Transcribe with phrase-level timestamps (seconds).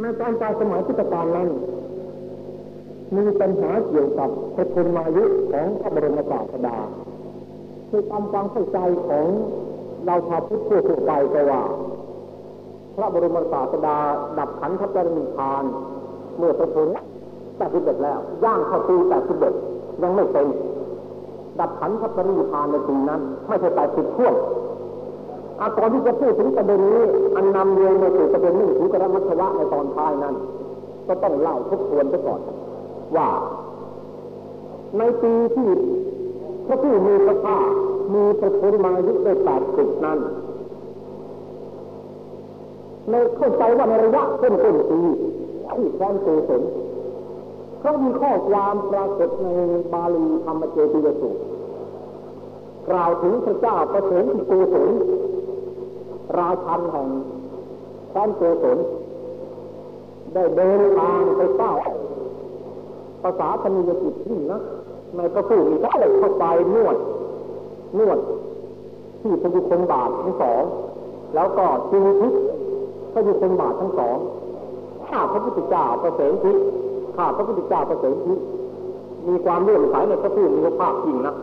[0.00, 1.48] ในตอนปลายสมัยพุทธกาลนั้น
[3.16, 6.76] มีปัญหาเกี่ยวกับพระชนมายุของพระบรมศาสดา
[7.88, 9.26] คือตามฟังเข้าใจของ
[10.06, 11.62] เราชาวพุทธทั่วไปก็ว่า
[12.96, 13.98] พระบรมศาสดา
[14.38, 15.64] ดับขันธปรินิพาน
[16.38, 16.88] เมื่อพระชน
[17.56, 19.54] แปดสิบเอ็ดแล้ว ย่างเข้าปีแปดสิบเอ็ด
[20.02, 20.46] ยังไม่เป็น
[21.60, 24.30] ดับขันธปรินิพานในปีนั้น ไม่ใช่แปดสิบท่ว
[25.60, 27.02] อาตอนที่จะพูดถึงประเด็นนี้
[27.36, 30.34] อันนำเรียนมาสู่ประเด็นนี้ถึงกระมัชวะในตอนท้ายนั้น
[31.08, 32.40] ก็ต้องเล่าทบทวนไปก่อน
[33.16, 33.28] ว่า
[34.98, 35.68] ในปีที่
[36.66, 37.64] พระผู้มีพระภาค
[38.14, 40.18] มีประชนมายุได้แปดสิบนั้น
[43.10, 45.00] ในเข้าใจว่าในระยะต้นต้นปี
[45.72, 46.62] ที่แคว้นโกศล
[47.80, 49.46] เขามีข้อความปรากฏใน
[49.92, 51.40] บาลีธรรมเจติยสูตร
[52.88, 54.88] กล่าวถึงพระเจ้าประเสริฐที่โกศล
[56.36, 57.08] ราชันแห่ง
[58.10, 58.78] แคว้นโกศล
[60.34, 61.72] ได้เดินทางไปเฝ้า
[63.22, 64.60] ภาษาธนิยจิตที่นะ
[65.16, 66.44] ในพระผู้มีพระเลยเข้าไป
[66.74, 66.96] นวด
[67.98, 68.18] นวด
[69.20, 70.62] ที่พระยุคลบาททั้งสอง
[71.34, 72.32] แล้วก็จึงทิศ
[73.12, 74.16] พระยุคลบาททั้งสอง
[75.08, 76.56] ข้าพระพุทธเจ้าประเสริฐทิศ
[77.16, 78.38] ข้าพระพุทธเจ้าประเสริฐทิศ
[79.28, 81.34] มีความเลื่อมใสในพระผู้มีพระภาคจริงนะ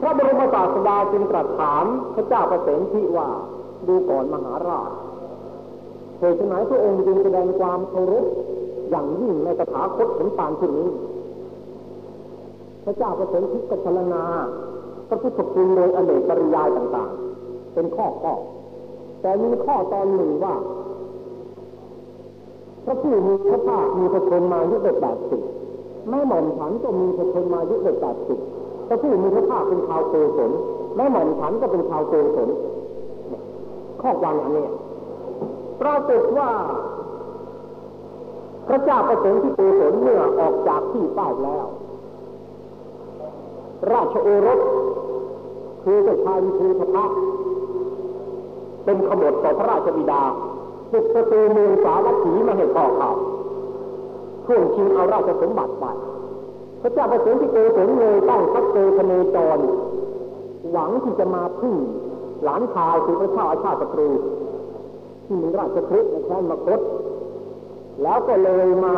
[0.00, 3.28] พระบรมศาสดาจึงตรัสถามพระเจ้าประเสริฐทิว่า
[3.88, 4.90] ดูก่อนมหาราช
[6.18, 8.26] เหตุไหนพระองค์จึงแสดงความเคารพ
[8.90, 10.90] อย่างยิ่งในสถาคตเห็นปานเช่นนี้
[12.84, 14.24] พระเจ้าประสงค์ทิกัชลนา
[15.08, 18.34] พระพุทธคุณโดยอเนกปริยายต่างๆ เป็นข้อข้อ
[19.20, 20.54] แต่มีข้อตอนหนึ่งว่า
[22.84, 25.40] พระผู้มีพระภาคมีพระชนมายุได้แปดสิบ
[26.08, 28.38] แม่หม่อมฉันก็มีพระชนมายุได้แปดสิบ
[28.86, 30.50] พระผู้มีพระภาคเป็นชาวโกศล
[30.96, 32.48] แม่หม่อมฉันก็เป็นชาวโกศล
[34.00, 34.66] ข้อความอันนี้
[35.80, 36.50] ปรากฏว่า
[38.68, 41.66] พระเจ้าประสงค์ที่โกศลเมื่อออกจากที่เป้าแล้ว
[43.92, 44.60] ราชโอรส
[45.82, 47.04] คือเจ้าชายวิทูทพะ
[48.84, 50.22] เป็นขบฏต่อพระราชบิดา
[50.92, 53.10] ปุกประตูเมืองสาวัตถีมาให้พ่อเขา
[54.46, 55.84] ช่วงชิงเอาราชสมบัติไป
[56.86, 59.58] ระเจ้าประสงค์ที่โกศลเลยต้องทักเตคเนจร
[60.72, 61.76] หวังที่จะมาพึ่ง
[62.44, 64.08] หลานชายคือพระเจ้าอาชาติศัตรู
[65.26, 66.80] ที่มีราชครุในแคว้นมคต
[68.02, 68.96] แล้วก็เลยมา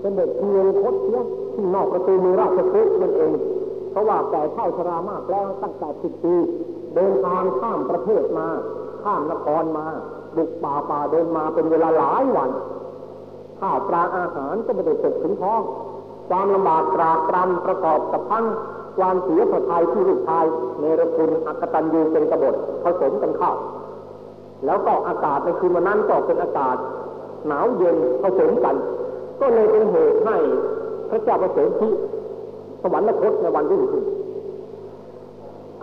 [0.00, 1.22] เป็นเด็กเพียงคดเสีย
[1.54, 3.32] ที่นอกประตูมือราชคฤห์นั่นเอง
[3.90, 6.34] เพราะว่าแต่เท่าชรามากแล้วตั้งแต่สิบปี
[6.94, 8.48] เดินทางข้ามประเทศมา
[9.02, 9.86] ข้ามนครมา
[10.36, 12.50] บุกป่าป่าเดินมาเป็นเวลาหลายวัน
[13.60, 15.62] ข้าวปลาอาหารก็ไม่ได้ตกถึงท้อง
[16.28, 18.44] ความลำบากตรากตรำประกอบกับทั้ง
[18.98, 20.44] ความเสียพระทัยที่ลูกชาย
[20.80, 23.52] เนรคุณอักตันยูเป็นกบฏผสมกันเข้า
[24.66, 26.76] แล้วก็อากาศในคืนวันนั้นก็เป็นอากาศ
[27.46, 28.76] หนาวเย็นผสมกัน
[29.40, 30.36] ก็เลยเป็นเหตุให้
[31.10, 31.92] พระเจ้าประเสริฐที่
[32.82, 34.04] สวรรคตในวันรุ่งขึ้น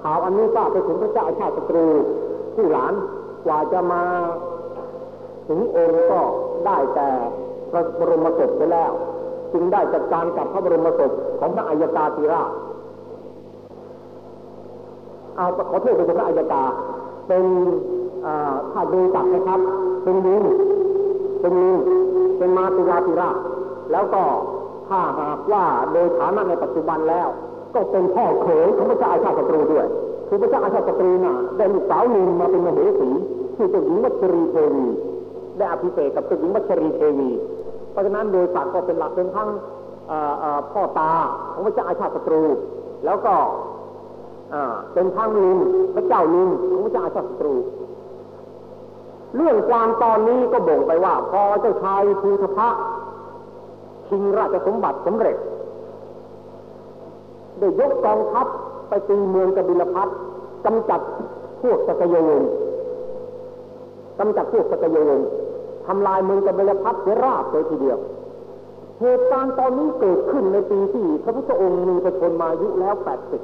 [0.01, 1.87] ข่าวอันนี้ก็ไปถึงพระเจ้าชาติศัตรู
[2.55, 2.93] ผู้หลาน
[3.45, 4.03] กว่าจะมา
[5.47, 6.21] ถึงองค์ก็
[6.65, 7.09] ได้แต่
[7.71, 8.91] พระบรมศพไปแล้ว
[9.53, 12.43] จึงได้จัดการกับพระบรมศพของพระอัยกาตีรา
[15.35, 16.63] เอาขอโทษเป็นพระอัยกา
[17.27, 17.43] เป็น
[18.71, 19.59] ถ้าดูจักนะครับ
[20.03, 20.43] เป็นลิง
[21.41, 21.69] เป็นมี
[22.37, 23.29] เป็นมาตุลาติรา
[23.91, 24.23] แล้วก็
[24.89, 27.27] ถ้าหากว่าโดยฐานะในปัจจุบันแล้ว
[27.73, 29.85] ก็เป็นพ่อเขยของพระเจ้าอาชาติศัตรูด้วย
[30.27, 33.09] คือพระเจ้าอาชาติศัตรูน่ะได้ลูกสาวหนึ่งมาเป็นมเหสี
[33.55, 34.85] คือเจ้าหญิงวัชรีเทวี
[35.57, 37.29] ได้อภิเษกกับเจ้าหญิงวัชรีเทวี
[37.91, 39.49] เพราะฉะนั้นโดยศักดิ์ก็เป็นหลักเป็นทั้ง
[40.71, 41.11] พ่อตา
[41.51, 42.43] ของพระเจ้าอาชาติศัตรู
[43.05, 43.33] แล้วก็
[44.93, 45.57] เป็นทั้งลุง
[45.95, 47.55] พระเจ้าลุงของพระเจ้าอาชาติศัตรู
[49.35, 52.69] เรื่องความตอนนี้ก็บ่งไปว่า พอเจ้าชายภูทพะ
[54.07, 55.37] ชิงราชสมบัติสำเร็จ
[57.59, 58.47] ได้ยกกองทัพ
[58.89, 60.07] ไปตีเมืองกบิลพัท
[60.65, 61.01] กำจัด
[61.61, 62.27] พวกสกยง
[64.19, 65.09] กำจัดพวกสกยง
[65.87, 67.97] ทำลายเมืองกบิลพัทเสียราบเลยทีเดียว
[69.01, 73.41] เหตุการณ์ตอนนี้เกิดขึ้นในปีที่พระพุทธองค์มีประชนมายุแล้วแปดสิบ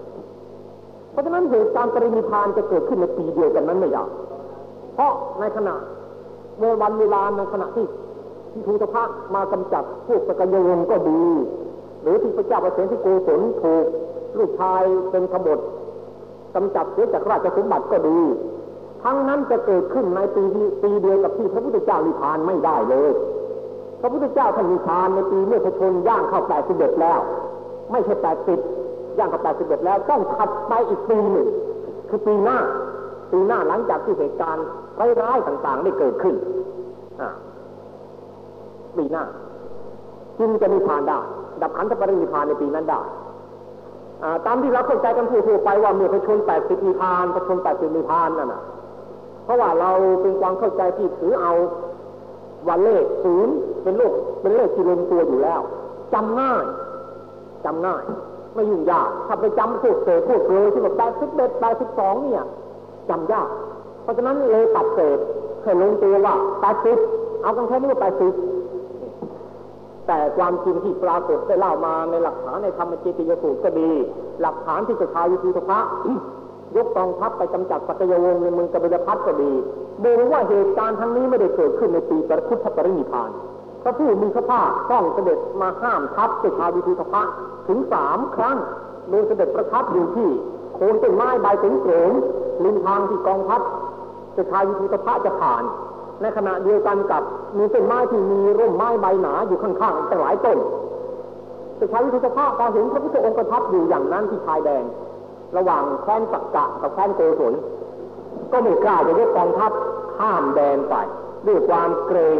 [1.11, 4.09] เพราะฉะนั้นเหตุการณ์ปรินิพานจะเกิดขึ้นในปีเดียวกันนั้นไม่ยาก
[4.95, 5.75] เพราะในขณะ
[6.57, 7.85] เมื่อวันเวลาในขณะที่
[8.51, 9.03] ที่ทูตพระ
[9.35, 11.21] มากำจัดพวกสกยวงก็ดี
[12.01, 13.85] หรือที่พระเจ้าประเสริฐที่โกศลถูก
[14.37, 15.59] ลูกชายเป็นขบฏ
[16.55, 18.19] กำจัดเสียจากราชสมบัติก็ดี
[19.05, 20.43] ทั้งนั้นจะเกิดขึ้นในปี
[20.83, 23.11] ปีเดียวกับที่พระพุทธเจ้านิพพานไม่ได้เลย
[24.01, 27.19] พระพุทธเจ้าท่านนิพพานในปีเมื่อพระชนย่างเข้าแปดสิบเอ็ดแล้ว
[27.91, 28.59] ไม่ใช่แปดสิบ
[29.17, 31.47] ย่างเข้าแปดสิบเอ็ดแล้วต้องถัดไปอีกปีหนึ่ง
[32.09, 32.57] คือปีหน้า
[33.31, 34.65] ปีหน้าหลังจากที่เหตุการณ์
[35.21, 36.35] ร้ายๆต่างๆได้เกิดขึ้น
[38.97, 39.23] ปีหน้า
[40.39, 41.19] จึงจะมีพานได้
[41.61, 42.99] ดับขันธปรินิพานในปีนั้นได้
[44.45, 48.61] ตามที่เราเข้าใจกันทั่วไปว่าเมื่อพระชนแปดสิบมีพานพระชนแปดสิบมีพานนั่นน่ะ
[49.45, 51.53] เพราะว่าเราเป็นความเข้าใจที่ถือเอา
[52.67, 53.53] วันเลขศูนย์
[53.83, 55.61] เป็นโลกเป็นเลขที่รวมตัวอยู่แล้ว
[56.13, 56.63] จำง่าย
[57.65, 58.03] จำง่าย
[58.53, 62.45] ไม่ยุ่งยากถ้าไปจำพวกเศษพวกเลยที่แบบแปดสิบเอ็ดแปดสิบสองเนี่ย
[63.09, 63.49] จำยาก
[64.03, 65.19] เพราะฉะนั้นเลยตัดเศษ
[65.63, 66.97] ให้ลงตัวว่าแปดสิบ
[67.41, 68.33] เอากันแค่นี้ว่าแปดสิบ
[70.07, 73.89] แต่ความจริงที่ปรากฏได้เล่ามาในหลักฐานในธรรมจิตยสูตรก็ดี
[74.41, 75.79] หลักฐานที่จะชายยุทธภะ
[76.75, 79.53] ยกกองทัพไปกำจัดสักยวงในเมืองกบิลพัทก็ดี
[80.03, 83.31] ดูว่าเหตุการณ์ทั้งนี้ไม่ได้เกิดขึ้นในปีปรพุทธปรินิพาน
[83.83, 87.21] พระผู้มีพระภาคต้องเสด็จมาห้ามทัพเจ้าชายวิทูธภะ
[87.67, 88.57] ถึงสามครั้ง
[89.09, 90.29] โดยเสด็จประทับอยู่ที่
[90.75, 92.11] โคนต้นไม้ใบถึงโขง
[92.63, 93.61] ริมทางที่กองทัพ
[94.33, 95.63] เจ้าชายวิทูธภะจะผ่าน
[96.21, 97.23] ในขณะเดียวกันกับ
[97.57, 100.57] มีต้นไม้ที่มีร่มไม้ใบหนาอยู่ข้างๆตั้งหลายต้น
[101.75, 104.85] เจ้าชายวิทูธภะพอเห็นพระพุทธองค์ประทับอยู่อย่างนั้นที่ชายแดน
[105.57, 107.53] ระหว่างแคว้นสักกะกับแคว้นโกศล
[108.51, 109.71] ก็ไม่กล้าจะยกกองทัพ
[110.17, 110.95] ข้ามแดนไป
[111.47, 112.39] ด้วยความเกรง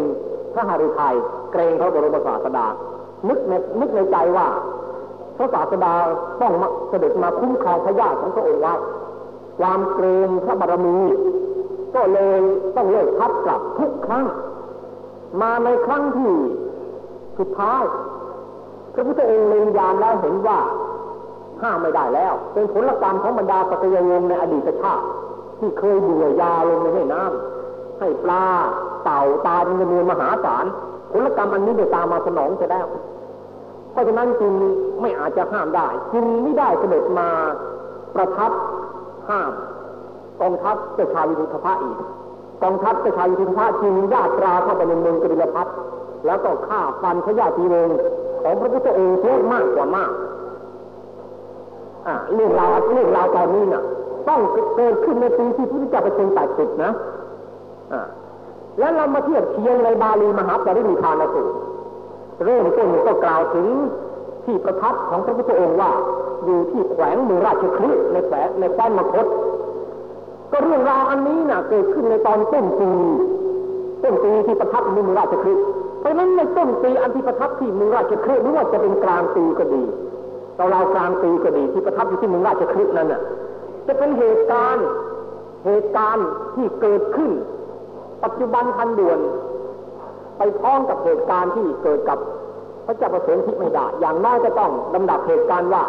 [0.54, 1.16] พระหฤทัย
[1.52, 2.68] เกรงพระบรมศาสดา
[3.28, 4.48] นึกในนึกในใจว่า
[5.38, 5.94] พระศาสดา
[6.42, 6.54] ต้อง
[6.90, 8.74] เสด็จมาคุ้มครองพระญาติของพระองค์ไว้
[9.60, 10.98] ความเกรงพระบารมี
[11.96, 12.40] ก็เลย
[12.76, 14.26] ต้องเลิกทัพกลับทุกครั้ง
[15.42, 16.34] มาในครั้งที่
[17.40, 17.84] สุดท้าย
[18.94, 20.60] พระพุทธองค์เล็งยามแล้วเห็นว่า
[21.62, 25.06] ห้ามไม่ได้แล้ว เป็นผลกรรมของบรรดาปัจยวงในอดีตชาติ
[25.60, 28.46] ที่เคยเบื่อยาลงในแม่น้ำให้ปลา
[29.04, 30.66] เต่าตายเป็นจำนวนมหาศาล
[31.12, 32.80] ผลกรรมอันนี้ได้ตามมาสนองจะได้
[33.92, 34.54] เพราะฉะนั้นจึง
[35.02, 37.30] ไม่อาจจะห้ามได้ จึงไม่ได้เสด็จมา
[38.16, 38.52] ประทับ
[39.30, 39.52] ห้าม
[40.42, 41.98] กองทัพเจ้าชายวิทุธภะอีก
[42.64, 45.68] กองทัพเจ้าชายวิทุธภะจึงญาตราเข้าไปในเมืองกบิลพัท
[46.26, 47.90] แล้วก็ฆ่าฟันพระญาติวง
[48.42, 50.12] ของพระพุทธองค์เสียมากกว่ามาก
[52.34, 53.84] เรื่องราวเรื่องราวตอนนี้น่ะ
[54.30, 54.42] ต้อง
[54.76, 56.92] เกิดขึ้นในปีที่พระพุทธเจ้าไปทรงแปดสิบนะ
[58.80, 61.56] แล้วเรามาเทียบเทียงในบาลีมหาปรินิพานสูตร
[62.44, 63.68] เริ่มต้นก็กล่าวถึง
[64.46, 65.92] ที่ประทับของพระพุทธองค์ว่า
[66.46, 69.28] อยู่ที่แขวงเมืองราชคลีในแขวงในแคว้นมคต
[70.52, 72.90] ก็เรื่องราวอันนี้น่ะเกิดขึ้นในตอนต้นปี
[74.04, 75.54] ต้นปีที่ประทับในเมืองราชคลี
[76.00, 79.84] เพราะฉะนั้นในต้นปีอันที่ประทับที่เมืองราชคลีไม่ว่าจะเป็นกลางปีก็ดี
[80.56, 83.22] เราเรากลางปีก็ดีที่ประทับอยู่ที่เมืองราชคลีนั้นน่ะ
[83.88, 84.88] จะเป็นเหตุการณ์
[85.66, 87.32] เหตุการณ์ที่เกิดขึ้น
[88.24, 89.20] ปัจจุบันทันด่วน
[90.38, 92.20] ไปพ้องกับเหตุการณ์ที่เกิดกับ
[92.86, 95.84] พระเจ้าประเสนทิไม่ได้ อย่างน้อยจะต้องลำดับเหตุการณ์ว่า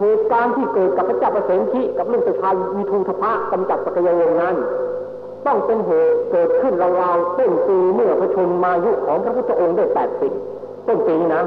[0.00, 4.56] เหตุการณ์ที่เกิดกับพระเจ้าประเสนทิกับเรื่องประชายวิทูทพะกำจัดสกยวงนั้น
[5.46, 10.32] ต้องเป็นเหตุเกิดขึ้นราวๆต้นปีเมื่อพระชนมายุของพระพุทธองค์ได้แปดสิบ
[10.86, 11.42] ต้นปีนะ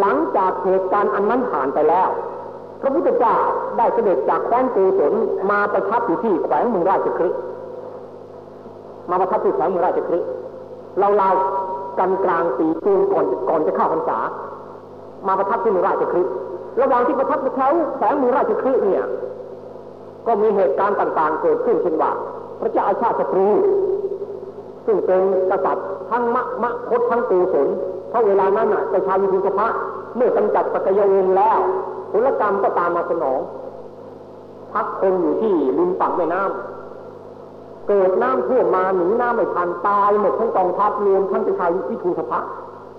[0.00, 2.08] หลังจากเหตุการณ์อันนั้นผ่านไปแล้ว
[2.80, 3.36] พระพุทธเจ้า
[3.78, 5.12] ได้เสด็จจากแคว้นโกศล
[5.50, 7.38] มาประทับอยู่ที่แขวงเมืองราชคฤห์
[9.10, 10.28] มาประทับที่แถวเมืองราชคฤห์
[10.98, 11.30] เราเรา
[11.98, 14.18] กันกลางปีจูนก่อนก่อนจะเข้าพรรษา
[15.26, 16.32] มาประทับที่เมืองราชคฤห์
[16.80, 19.04] ระหว่างที่ประทับแถวแสงเมืองราชคฤห์เนี่ย
[20.26, 22.10] ก็มีเหตุการณ์ต่างๆเกิดขึ้นเช่นว่า
[22.60, 23.48] พระเจ้าอาชาติศัตรู
[24.86, 27.68] ซึ่งเป็นกษัตริย์ทั้งมะมะคดทั้งตูสน
[28.16, 29.66] ราะเวลานั้นน่ะจะชายยุทธภะ
[30.16, 31.58] เมื่อกำจัดสกยวงแล้ว
[32.12, 33.40] ผลกรรมก็ตามมาสนอง
[34.72, 42.40] พักคนอยู่ที่ริมฝั่งแม่น้ำเกิดน้ำท่วมมาหนีน้ำไม่ทันตายหมดทั้งกองทัพรวมทั้งประชาวิทูสภะ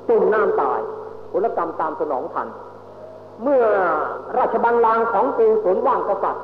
[0.07, 0.79] จมน้ำตาย
[1.31, 2.47] ผลกรรมตามสนองทัน
[3.43, 3.63] เมื่อ
[4.37, 6.43] ราชบัลลังก์ของกูสนว่างกษัตริย์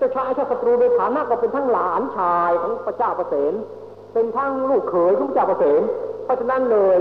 [0.00, 3.54] จะชายชาศัตรูโดยฐานะก็เป็นทั้งหลานชายของพระเจ้าประเสน
[4.12, 5.82] เป็นทั้งลูกเขยของพระเจ้าประเสน
[6.24, 6.98] เพราะฉะนั้นเลย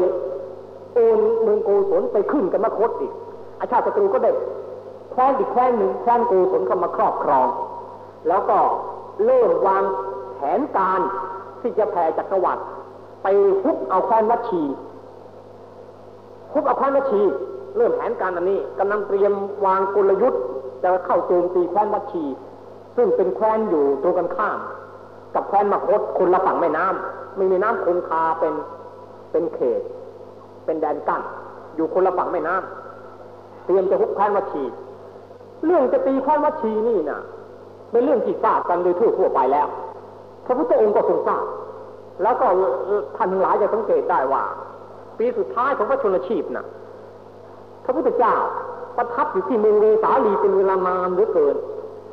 [0.94, 3.14] โอนเมืองโกศลไปขึ้นกันมาคดอีก
[3.60, 4.32] อาชาติศัตรูก็ได้
[5.12, 7.48] แคว้นอีกแคว้นหนึ่งแคว้นโกศลเข้ามาครอบครอง
[8.28, 8.58] แล้วก็
[9.26, 9.84] เริ่มวาง
[10.36, 11.02] แผนการ
[11.62, 12.62] ที่จะแผ่จักรวรรดิ
[13.24, 13.28] ไป
[13.64, 14.64] ฮุบเอาแคว้นวัชี
[16.54, 17.22] ฮุบเอาแคว้นวัชี
[17.78, 19.34] เริ่มแผนการอันนี้กำลังเตรียม
[19.66, 20.42] วางกลยุทธ์
[20.84, 22.26] จะเข้าโจมตีแคว้นวัชี
[22.96, 24.60] ซึ่งเป็นแคว้นอยู่ตรงกันข้าม
[25.36, 28.54] กับแคว้นมคตคนละฝั่งแม่น้ำไม่มีน้ำคงคาเป็น
[29.32, 29.82] เป็นเขต
[30.65, 31.22] เป็นแดนกั้น
[31.75, 34.63] อยู่คนละฝั่งแม่น้ำเตรียมจะฮุบแคว้นวัชี
[35.65, 37.20] เรื่องจะตีแคว้นวัชีนี่นะ
[37.91, 39.68] เป็นเรื่องที่ทราบกันโดยทั่วไปแล้ว
[40.46, 41.44] พระพุทธองค์ก็ทรงทราบ
[42.24, 42.48] แล้วก็
[43.18, 44.44] ท่านหลายจะสังเกตได้ว่า
[45.18, 46.65] ปีสุดท้ายของพระชนชีพนะ่ะ
[47.86, 48.36] พระพุทธเจ้า
[48.98, 51.56] ประทับอยู่ที่เมืองเวสาลีเป็นเวลานานเหลือเกิน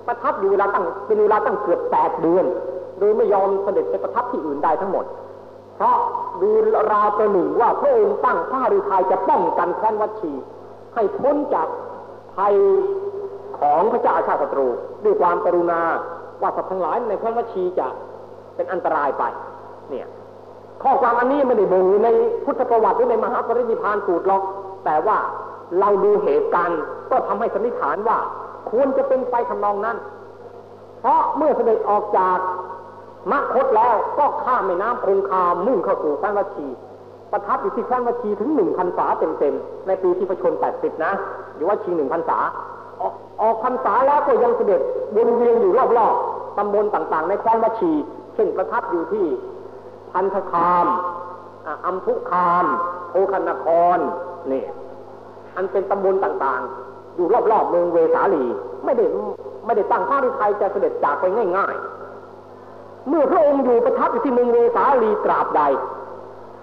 [0.06, 2.46] ประทับอยู่เวลาตั้งเป็นเวลาตั้งเกือบแปดเดือน
[2.98, 5.04] โดยไม่ยอมเสด็จไปประทับที่อื่นใดทั้งหมด
[5.78, 5.98] เพราะ
[6.42, 6.50] ดู
[6.92, 10.32] ราวประหนึ่งว่าพระองค์ตั้งพระฤทัยจะป้องกันแคว้นวัชี
[10.94, 11.68] ให้พ้นจาก
[12.36, 12.54] ภัย
[13.60, 14.66] ของพระเจ้าอาชาติศัตรู
[15.04, 15.80] ด้วยความกรุณา
[16.42, 17.88] ว่าสัตว์ทั้งหลายในแคว้นวัชีจะ
[18.56, 19.24] เป็นอันตรายไป
[19.90, 20.06] เนี่ย
[20.82, 22.08] ข้อความอันนี้ไม่ได้บ่งใน
[22.44, 24.42] พุทธประวัติหรือในมหาปรินิพานสูตรหรอก
[24.84, 25.18] แต่ว่า
[25.80, 26.80] เราดูเหตุการณ์
[27.10, 28.18] ก็ทำให้สันนิษฐานว่า
[28.70, 29.96] ควรจะเป็นไปทำนองนั้น
[31.00, 32.38] เพราะเมื่อเสด็จออกจาก
[33.30, 36.66] มะคตแล้วก็ข้ามแม่น้ำคงคามุ่งเข้าสู่แคว้นวัชี
[37.32, 41.12] ประทับอยู่ที่แคว้นวัชีถึงหนึ่งพันษาเต็มๆในปีที่พระชนแปดสิบนะ
[41.56, 42.38] อยู่ว่าชีหนึ่งพันษา
[43.40, 44.80] ออกพรรษาแล้วก็ยังเสด็จ
[45.16, 47.92] วนเวียนอยู่รอบๆตำบลต่างๆ ในแคว้นวัชี
[48.34, 49.26] เช่นประทับอยู่ที่
[50.12, 50.86] พันธคาม
[51.86, 52.66] อัมพุคาม
[53.12, 53.66] โอคันนค
[53.96, 53.98] ร
[54.52, 54.64] นี่
[55.56, 58.44] อันเป็นตำบลต่างๆ อยู่รอบๆเมืองเวสาลี
[58.84, 59.04] ไม่ได้
[59.66, 61.24] ไม่ได้ตั้งพระฤทัยจะเสด็จจากไป
[61.56, 61.97] ง่ายๆ
[63.08, 65.62] เมื่อพระองค์อยู่ประทับอยู่ที่เมืองเวสาลีตราบใด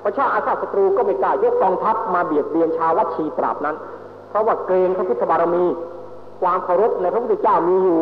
[0.04, 3.76] ประชาอาชาศัตรูก็ไม่กล้ายกกองทัพมาเบียดเบียนชาววัชีตราบนั้น
[4.30, 5.66] เพราะว่าเกรงพระพุทธบารมี
[6.42, 8.00] ความเคารพในพระพุทธเจ้ามีอยู่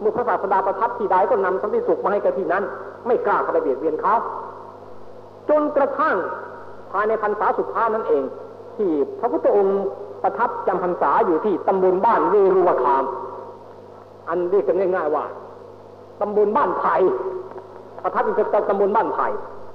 [0.00, 2.64] เมื่อพระศาสดาประทับที่ใดก็นำสันติสุขมาให้กับที่นั้น
[3.06, 4.14] ไม่กล้าเข้าไปเบียดเบียนเขา
[5.48, 6.16] จนกระทั่ง
[6.92, 8.22] ภายในพรรษาสุดท้ายนั่นเอง
[8.76, 8.90] ที่
[9.20, 9.80] พระพุทธองค์
[10.22, 13.04] ประทับจำพรรษาอยู่ที่ตำบลบ้านเวรุวคาม
[14.28, 15.24] อันเรียกกันง่ายๆว่า
[16.20, 16.94] ตำบลบ้านไผ่
[18.06, 19.26] ประทับอยู่ที่ตำบลบ้านไผ่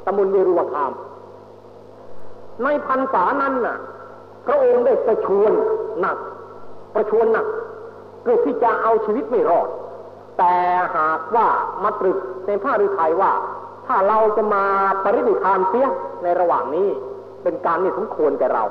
[0.06, 0.92] ตำบลเวรุวคาม
[2.64, 3.78] ในพรรษานั้นน่ะ
[4.46, 5.52] พระองค์ได้ประชวน
[6.00, 6.18] หนัก
[6.96, 7.48] ประชวนหนัก
[8.22, 9.68] เพื่อที่จะเอาชีวิตไม่รอด
[10.38, 10.54] แต่
[10.96, 11.48] หากว่า
[11.84, 13.32] มาตรึกในพระฤทัยว่า
[13.88, 14.64] ถ้าเราจะมา
[15.04, 15.88] ปรินิพานเสีย
[16.24, 16.88] ในระหว่างนี้
[17.44, 18.64] เป็นการนี่สมควรแก่เรา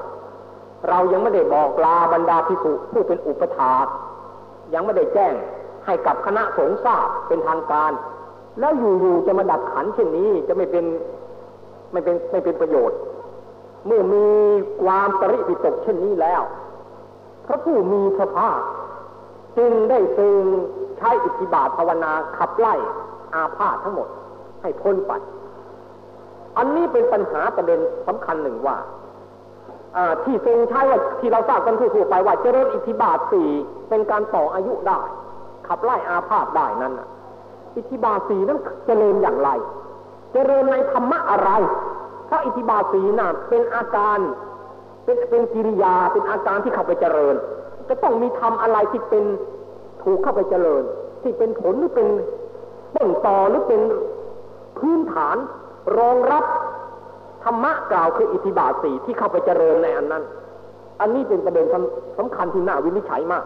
[0.89, 3.87] เรายังไม่ได้บอกลาบรรดาภิกษุผู้เป็นอุปถาก
[4.75, 5.35] ยังไม่ได้แจ้ง
[5.87, 7.93] ให้กับคณะสงฆ์ทราบเป็นทางการ
[8.59, 10.85] แล้วอยู่ๆจะมาดับขันเช่นนี้จะไม่เป็น
[11.93, 12.99] ไม่เป็นไม่เป็นประโยชน์
[13.87, 14.27] เมื่อมี
[14.83, 16.43] ความปริปิตกเช่นนี้แล้ว
[17.47, 18.61] พระผู้มีพระภาค
[19.57, 20.35] จึงได้ทรง
[20.99, 22.75] ใช้อิทธิบาทภาวนาขับไล่
[23.35, 24.09] อาพาธทั้งหมด
[24.63, 25.13] ให้พ้นไป
[26.59, 28.77] อันนี้เป็นปัญหาประเด็นสำคัญหนึ่งว่า
[30.25, 33.49] ที่ทรงใช้ว่าที่เราทราบกันทั่วไปว่าเจริญอิทธิบาทสี่
[33.89, 35.01] เป็นการต่ออายุได้
[35.69, 36.95] ขับไล่อาพาธได้นั้น
[37.77, 39.51] อิทธิบาสีนั้นเจริญอย่างไร
[40.33, 41.51] เจริญในธรรมะอะไร
[42.27, 44.19] เพราะอิทธิบาสีน่ะเป็นอาการ
[45.05, 47.35] เป็นเป็นกิริยา เป็นอาการที่เข้าไปเจริญ
[47.89, 49.25] จะต้องมีทำอะไรที่เป็น
[50.03, 50.83] ถูกเข้าไปเจริญ
[51.23, 52.09] ที่เป็นผลหรือเป็น
[52.97, 53.81] ต้นต่อหรือเป็น
[54.79, 55.37] พื้นฐาน
[55.99, 56.45] รองรับ
[57.45, 60.25] ธรรมะกล่าวคืออิทธิบาทสี่ที่เข้าไปเจริญในอันนั้น
[61.01, 61.67] อันนี้เป็นประเด็น
[62.19, 63.45] สำคัญที่น่าวินิจฉัยมาก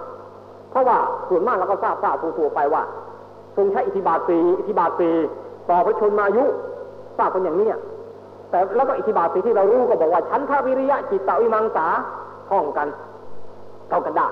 [0.71, 2.83] เพราะว่าส่วนมากเราก็ทราบทราบตัวไปว่า
[3.57, 5.11] ทรงใช้อิทธิบาทสีอิทธิบาทสี
[5.69, 6.45] ต่อพระชนมายุ
[7.19, 7.69] ทราบกันอย่างนี้
[8.51, 11.87] แต่แล้วก็อิทธิบาทสีที่เรารู้ก็บอกว่าชั้นทวิริยะจิตตวิมังสา
[12.51, 12.89] ห้องกัน
[13.89, 14.27] เท่ากันได้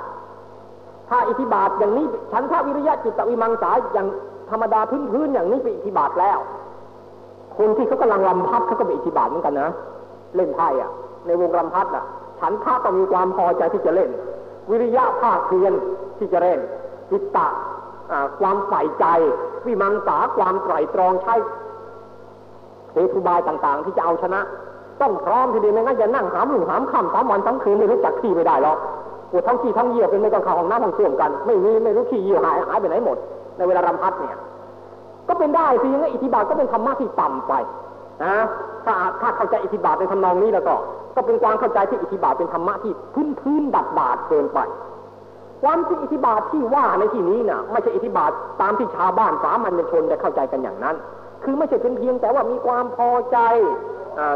[1.09, 4.07] ถ้าอิทธิบาทอย่างนี้ชั้นทวิริยะจิตตวิมังสาอย่าง
[4.50, 4.81] ธรรมดา
[5.12, 6.38] พื้นๆอย่างนี้เป็นอิทธิบาทแล้ว
[7.59, 9.71] คนที่เขากำลังลำพัดเขาก็เป็นอิทธิบาทเหมือนกันนะ
[10.37, 10.91] เล่นไพ่อะ
[11.26, 12.05] ในวงลำพัดอะ
[12.41, 14.11] ฉันท่าต้องมีความพอใจที่จะเล่น
[14.71, 15.73] วิริยะภาคเพียร
[16.19, 16.61] ที่จะเล่น
[17.11, 17.47] จิตตะ
[18.40, 19.06] ความใส่ใจ
[19.66, 21.35] วิมังสาความไตรตรองใช้
[22.92, 24.40] เตุบายต่าง ๆ ที่จะเอาชนะ
[25.00, 28.78] ต้องพร้อมทีเดียวไม่งั้นจะนั่งหามหนึ่งหามค่ำสามวันทั้งคืนไม่รู้จักที่ไม่ได้หรอก
[29.30, 33.16] ปวดทั้งขี้ทั้งเยี่ยวเป็นไม่ต้องข้าห้องน้ำห้องส้วมกัน ไม่มีไม่รู้ขี้เยี่ยวหายหายไปไหนหมด
[33.56, 34.37] ในเวลารำพัดเนี่ย
[35.28, 37.52] ก็เป็นได้สิยังไงอิทธิบาทก็เป็นธรรมะที่ต่ำไป
[38.25, 38.35] นะ
[38.85, 40.75] ถ้าถ้าเข้าใจอิทธิบาทในทำนองนี้แล้วก็
[41.16, 44.59] ก็เป็นความเข้าใจที่อิทธิบาทเป็นธรรมะที่พื้นพื้นดัดดาดเกินไป
[45.62, 50.97] ความจริงอิทธิบาทที่ว่าในที่นี้น่ะ ไม่ใช่อิทธิบาทตามที่ชาวบ้านสามัญชนจะเข้าใจกันอย่างนั้น
[51.45, 53.38] คือไม่ใช่เป็นเพียงแต่ว่ามีความพอใจ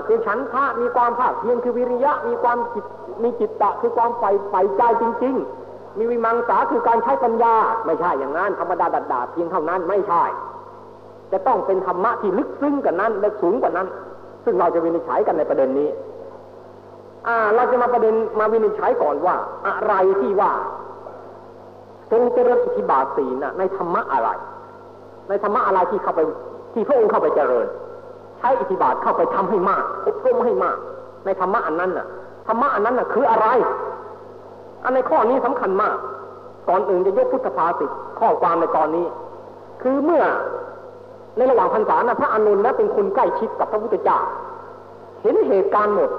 [0.07, 2.85] คือฉันทะมีความภาคเพียรคือวิริยะมีความจิต
[3.23, 5.35] มีจิตตะคือความใฝ่ใฝ่ใจจริง
[5.67, 7.55] ๆ มีวิมังสาคือการใช้ปัญญา
[7.87, 10.25] ไม่ใช่อย่างนั้นธรรมดาดัดดาเพียงเท่านั้นไม่ใช่
[11.33, 13.89] จะต้องเป็นธรรมะที่ลึกซึ้งกว่านั้นและสูงกว่านั้น
[14.45, 15.89] ซึ่งเราจะวินิจฉัยกันในประเด็นนี้
[17.27, 20.53] อ่าเราจะมาประเด็นมาวินิจฉัยก่อนว่า อะไรที่ว่า
[22.11, 24.29] ทรงเจริญอิทธิบาทสีนะในธรรมะอะไร
[25.29, 26.21] ในธรรมะอะไรที่เข้าไป
[26.73, 27.67] ที่พระองค์เข้าไปเจริญ
[28.39, 30.77] ใช้อิทธิบาทเข้าไปทำให้มากอบรมให้มาก
[31.25, 32.07] ในธรรมะอันนั้นน่ะ
[32.47, 33.47] ธรรมะอันนั้นน่ะคืออะไร
[34.85, 35.97] อันในข้อนี้สำคัญมาก
[36.69, 39.07] ก่อนอื่นจะยกพุทธภาษิตข้อความในตอนนี้
[39.83, 40.25] คือเมื่อ
[41.37, 44.19] ในระหว่างพรรษานะพระอนุนนะเป็นคนใกล้ชิดกับพระพุทธเจ้า
[45.23, 46.11] เห็นเหตุการณ์หมด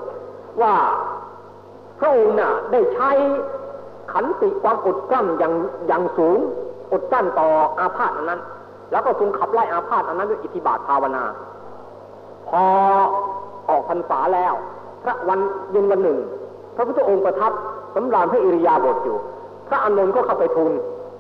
[0.61, 0.73] ว่า
[1.99, 3.09] พระองค์น่ะได้ใช้
[4.11, 5.53] ขันติความอดกลั้นอย่าง
[5.87, 6.39] อย่างสูง
[6.91, 7.47] อดกลั้นต่อ
[7.79, 8.41] อาพาธอันนั้น
[8.91, 11.23] แล้วก็ทรงขับไล่อาพาธอันนั้นด้วยอิทธิบาทภาวนา
[12.49, 12.63] พอ
[13.69, 14.53] ออกพรรษาแล้ว
[15.03, 15.39] พระวัน
[15.71, 16.17] เย็นวันหนึ่ง
[16.75, 17.51] พระพุทธองค์ประทับ
[17.95, 19.17] สำราญพระอิริยาบถอยู่
[19.67, 20.71] พระอานนท์ก็เข้าไปทูล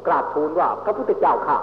[0.07, 1.57] กราบทูลว่าพระพุทธเจ้าค่ะ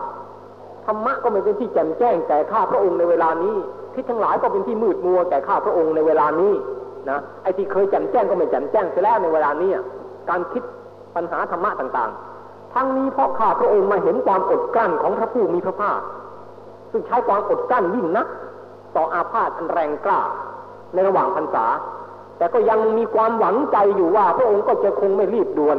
[0.86, 3.54] ธรรมะก็ไม่เป็นที่แจ่มแจ้งแต่ข้าพระองค์ในเวลานี้
[3.94, 6.52] ทิศทั้งหลายก็เป็นที่มืดมัวแต่ข้าพระองค์ในเวลานี้
[7.10, 9.70] นะไอ้ที่เคยแจ่มแจ้งก็ไม่แจ่มแจ้งเสียแล้วในเวลานี้
[10.30, 10.62] การคิด
[11.14, 16.00] ปัญหาธรรมะต่างๆ ทั้งนี้เพราะข้าพระองค์มาเห็นความอดกลั้นของพระผู้มีพระภาค
[16.90, 18.26] ซึ่งใช้ความอดกลั้นยิ่งนัก
[18.96, 20.20] ต่ออาพาธอันแรงกล้า
[20.92, 21.66] ในระหว่างพรรษา
[22.36, 25.78] แต่ก็ยังมีความหวังใจอยู่ว่าพระองค์ก็จะคงไม่รีบด่วน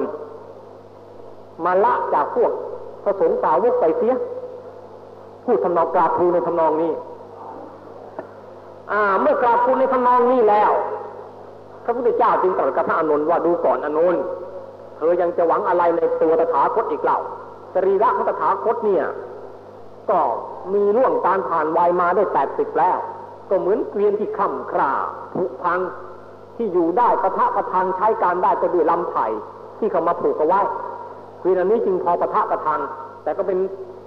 [1.65, 2.51] มาละจากพวก
[3.03, 4.15] พระสงฆ์สาวกไปเสีย
[5.45, 6.91] พูดทำนองกราบทูลในทำนองนี้
[8.91, 10.71] อ่า เมื่อกราบทูลในทำนองนี้แล้ว
[11.83, 14.21] พระพุทธเจ้าจึงตรัสกับพระอานนท์ว่าดูก่อนอานนท์
[14.97, 17.19] เธอยังจะหวังอะไรในตัวตถาคตอีกเล่า
[17.73, 19.05] สรีระของตถาคตเนี่ย
[20.09, 20.19] ก็
[20.73, 22.97] มีล่วงการผ่านวัยมาได้แปดสิบแล้ว
[23.49, 24.91] ก็เหมือนเกวียนที่ค่ำคร่า
[25.33, 25.79] ผุพัง
[26.55, 29.25] ที่อยู่ได้ประทะประทังใช้การได้ก็ด้วยลำไผ่
[29.79, 30.61] ที่เขามาผูกเอาไว้
[31.39, 32.81] เกวียนอันนี้จึงพอประทะประทัง
[33.23, 33.59] แต่ก็เป็น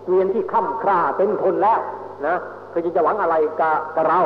[0.05, 1.79] เกวียนที่ค่ำคร่าเป็นทนแล้ว
[2.27, 2.37] นะ
[2.71, 3.71] เธอจะหวังอะไรกั
[4.03, 4.21] บเรา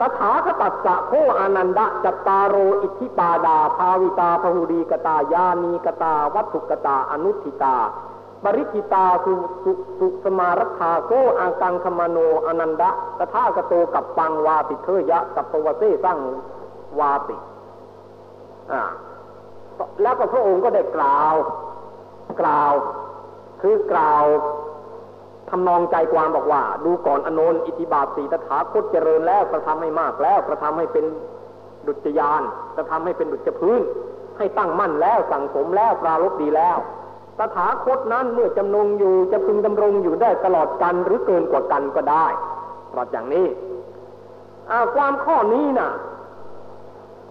[0.00, 7.76] ตถาคตัสสะโคอานันดะจัตตาโรอิทธิปาดา ภาวิตาพหูดีกตายานีกตา วัตถุกตา อนุทิตา
[8.42, 9.32] ปริจิตาสุ
[9.64, 16.18] สุสุสมารัฐาโกอากังคมโนอนันดะตถาคโตกับปังวาติเทยะกับปวเสสร้าง
[17.00, 17.36] วาติ
[18.72, 18.82] อ่า
[20.02, 21.34] แล้วก็พระองค์ก็ได้กล่าว
[22.40, 22.72] กล่าว
[23.60, 24.24] คือกล่าว
[25.50, 31.04] ทำนองใจความบอกว่า ดูก่อนอนนอิทธิบาทสีตถาคตเจริญแล้วกระทำให้มากแล้วกระทำให้เป็น
[31.86, 32.42] ดุจยาน
[32.76, 33.80] กระทำให้เป็นดุจพื้น
[34.38, 36.78] ให้ตั้งมั่นแล้วสั่งสมแล้วปรารบดีแล้ว
[37.38, 42.26] ตถาคตนั้นเมื่อจำนงอยู่จะพึงดำรงอยู่ได้ตลอดกันหรือเกินกว่ากันก็ได้
[42.92, 43.46] ตรัสอย่างนี้
[44.94, 45.90] ความข้อนี้นะ่ะ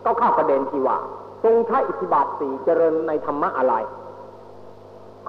[0.06, 0.98] ก็เข้าประเด็นที่ว่า
[1.44, 3.76] ทรงใช้อิทธิบาทสีเจริญในธรรมะอะไร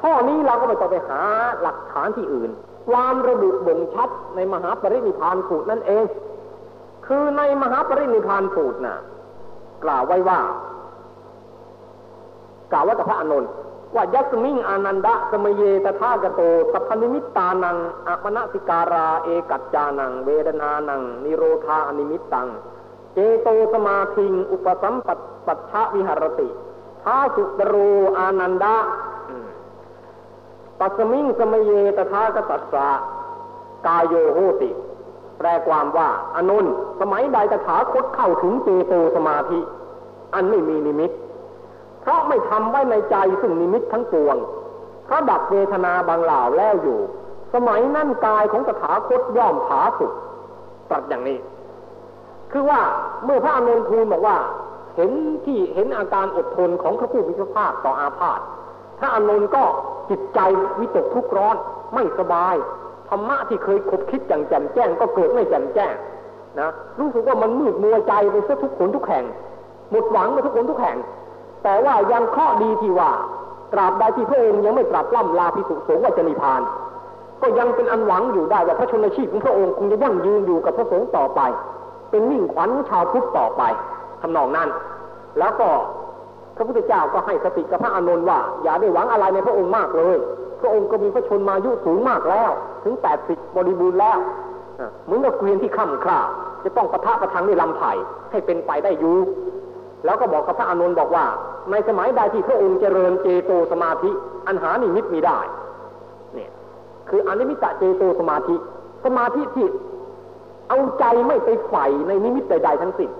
[0.00, 1.20] ข้อนี้เราก็ไม่ต้องไปหา
[1.62, 2.50] หลักฐานที่อื่น
[2.88, 6.06] ความระบุบ่งชัดในมหาปรินิพานสูตรนั่นเอง
[7.06, 8.96] คือในมหาปรินิพานสูตรน่ะ
[9.84, 10.40] กล่าวไว้ว่า
[12.72, 13.50] กล่าวว่าพระอานนท์
[13.94, 16.40] ว่ายัสมิงอานันดะสมเยตถากโต
[16.72, 17.76] สัพพนิมิตานัง
[18.08, 22.48] อัปนสิการาเอกัจจานัง เวดนานัง นิโรธาอนิมิตตัง
[23.14, 26.48] เจโตสมาทิง อุปสัมปัตปัชะวิหารติ
[27.02, 27.74] ท้าสุตโร
[28.18, 28.76] อานันดะ
[30.80, 32.88] ปัสมิงสมเยตถาคตัสสะ
[33.86, 34.70] กายโยโหติ
[35.38, 36.66] แปลความว่าอนุน
[37.00, 39.60] สมัยใดตถาคตเข้าถึงเจโตสมาธิ
[40.34, 41.10] อันไม่มีนิมิต
[42.00, 44.36] เพราะไม่ทำไว้ในใจซึ่งนิมิตทั้งปวง
[45.04, 46.98] เพราะดับเวทนาบางเหล่าแล้วอยู่
[47.54, 50.12] สมัยนั่นกายของตถาคตย่อมผาสุก
[50.88, 51.38] ตรัสอย่างนี้
[52.52, 52.80] คือว่า
[53.24, 54.36] เมื่อพระอนุนทูลบอกว่า
[54.96, 55.10] เห็น
[55.46, 58.40] ที่เห็นอาการอดทนของพระผู้มีพระภาคต่ออาพาธ
[58.98, 59.64] พระอนุนก็
[60.10, 60.40] จิตใจ
[60.80, 61.56] วิตกทุกข์ร้อน
[61.94, 62.54] ไม่สบาย
[63.08, 65.94] ธรรมะที่เคยคบคิดอย่างแจ่มแจ้ง ก็เกิดไม่แจ่มแจ้ง
[66.60, 69.24] นะรู้สึกว่ามันมืดมัวใจไปซะทุกคนทุกแห่ง
[69.90, 70.96] หมดหวังไปทุกคนทุกแห่ง
[71.62, 73.10] แต่ว่ายังเคราะดีที่ว่า
[73.72, 76.62] ตราบใดที่พระองค์ยังไม่ตรัสล่ำลาพิสุสงฆ์ว่าจะนิพพาน
[77.42, 81.40] ก็ยังเป็นอันหวังอยู่ได้ว่าพระชนชีพของพระองค์คงจะยั่งยืนอยู่กับพระสงฆ์ต่อไป
[82.10, 83.62] เป็นมิ่งขวัญชาวพุทธต่อไป
[84.20, 84.68] ทำนองนั้น
[85.38, 85.68] แล้วก็
[86.56, 90.16] พระพุทธเจ้าก็ให้สติกับพระอานนท์ว่า อย่าได้หวังอะไรในพระองค์มากเลย
[90.60, 92.50] พระองค์ก็มีพระชนมายุสูงมากแล้ว
[92.84, 94.18] ถึงแปดสิบบริบูรณ์แล้ว
[95.04, 96.20] เหมือนกับเกวียนที่คร่ำคร่า
[96.64, 97.92] จะต้องปะทะปะทังด้วยลำไผ่
[98.30, 99.16] ให้เป็นไปได้อยู่
[100.04, 101.24] แล้วก็บอกกับพระอานนท์บอกว่า
[101.70, 104.10] ในสมัยใดที่พระองค์เจริญเจโตสมาธิ
[104.46, 105.38] อันหานิมิตมิได้
[106.34, 106.50] เนี่ย
[107.08, 108.56] คืออนิมิตะเจโตสมาธิ
[109.04, 109.66] สมาธิที่
[110.68, 113.10] เอาใจไม่ไปใฝ่ในนิมิตใดๆทั้งสิ้น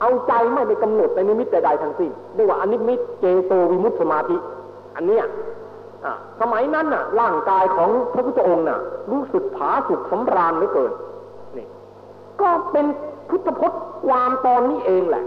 [0.00, 4.36] เอาใจไม่ไปกำหนดในนิมิตใดๆทั้งสิ้นเรียกว่าอนิมิตเจโตวิมุตสมาธิ
[4.96, 5.24] อันเนี้ย
[6.40, 8.80] สมัยนั้นน่ะ ร่างกายของพระพุทธองค์น่ะ
[9.10, 10.92] รู้สึกผาสุกสำราญเหลือเกิน
[11.56, 11.66] นี่
[12.40, 12.86] ก็เป็น
[13.28, 15.24] พุทธพจน์ความตอนนี้เองแหละ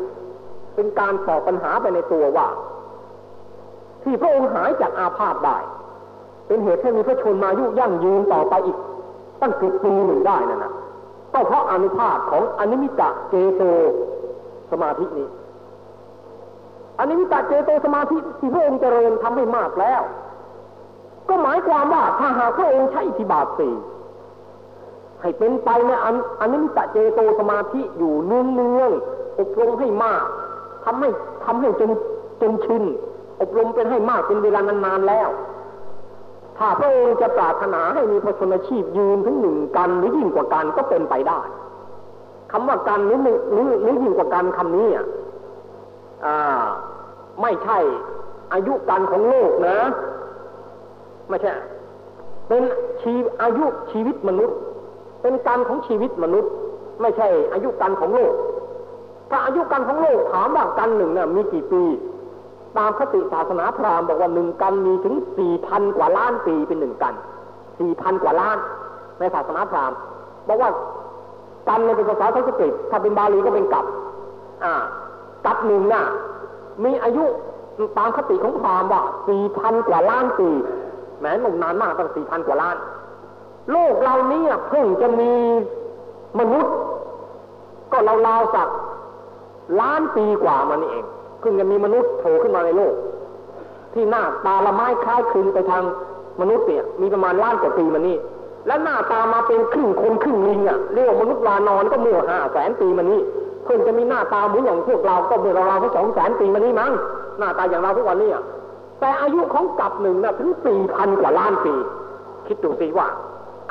[0.76, 2.48] เป็นการตอบปัญหาไปในตัวว่า
[4.04, 5.58] ที่พระองค์หายจากอาพาธได้
[6.48, 8.78] เป็นเหตุให้มีพระชนมายุยั่งยืนต่อไปอีก
[9.42, 10.72] ตั้งเกือบปีหนึ่งได้นั่นนะ
[11.34, 13.64] ก็เพราะอนุภาพของอนิมิตะเจโต
[14.72, 15.28] สมาธินี้
[16.98, 20.02] อันนี้วิตาเจโตสมาธิที่พระองค์เจริญทำให้มากแล้ว
[21.30, 23.74] ก็หมายความว่าถ้าหากพระองค์ใช้อิทธิบาทสี่
[25.22, 28.92] ให้เป็นไปในอันอันนี้มิตาเจโตสมาธิอยู่เนืองเนือง
[29.40, 30.26] อบรมให้มาก
[30.86, 31.10] ทำให้
[31.46, 31.92] ทำให้จน
[32.42, 32.84] จนชิน
[33.42, 35.30] อบรมเป็นให้มากเป็นเวลานานๆแล้ว
[36.58, 41.40] ถ้าพระองค์จะปรารถนาให้มีพระชนชีพยืนถึงหนึ่งกันหรือยิ่งกว่ากันก็เป็นไปได้
[42.52, 43.20] คำว่ากันหรือ
[43.54, 45.06] หรือหรือยิ่งกว่ากันคำนี้อะ
[47.42, 47.78] ไม่ใช่
[48.54, 49.78] อายุกันของโลกนะ
[51.30, 51.52] ไม่ใช่
[52.48, 52.64] เป็น
[53.02, 54.58] ชีอายุชีวิตมนุษย์
[55.22, 56.52] เป็นการของชีวิตมนุษย์
[57.02, 58.34] ไม่ใช่อายุกันของโลก
[59.30, 61.84] ถ้าอายุกันของโลกถามว่ากันหนึ่งน่ะมีกี่ปี
[62.78, 67.14] ตามคติศาสนาพราหมณ์บอกว่าหนึ่งกันมีถึงสี่พันกว่าล้านปีเป็นหนึ่งกัน
[67.80, 68.58] สี่พันกว่าล้าน
[69.20, 69.98] ในศาสนาพราหมณ์
[70.48, 70.70] บอกว่า
[71.68, 73.86] กันในเป็นภาษาสันสกฤตถ้าเป็นบาลีก็เป็นกับ
[74.64, 74.74] อ่า
[75.46, 76.04] กับหนึ่งน่ะ
[76.84, 77.26] มีอายุ
[77.98, 80.50] ตามคติของพราหมณ์ว่าสี่พันกว่าล้านปี
[81.20, 82.76] แหมหนุ่มนานมากตั้งสี่พันกว่าล้าน
[83.72, 85.32] โลกเรานี้เพิ่งจะมี
[86.40, 86.74] มนุษย์
[87.92, 87.98] ก็
[88.28, 88.70] ราวๆสัก
[89.82, 91.06] ล้านปีกว่ามันนี่เอง
[91.40, 92.94] เพิ่งจะมีมนุษย์โผล่ขึ้นมาในโลก
[93.94, 95.84] ที่หน้าตาละไม้คล้ายคลึงไปทาง
[96.42, 98.18] มนุษย์เนี่ยมีประมาณล้านกว่าปีมานี่
[98.68, 103.20] และหน้าตามาเป็นครึ่งคนครึ่งลิงอะเรียกว่ามนุษย์วานอนก็เมื่อห้าแสนปีมานี้
[103.66, 106.92] เพิ่งจะมีหน้าตาเหมือนอย่างพวกเราก็เมื่อราวๆสักสองแสนปีมานี้มั้ง
[107.40, 108.44] หน้าตาอย่างเราทุกวันนี้อะ
[109.00, 111.74] แต่อายุของกับหนึ่งน่ะถึงสี่พันกว่าล้านปี
[112.48, 113.08] คิดดูสิว่า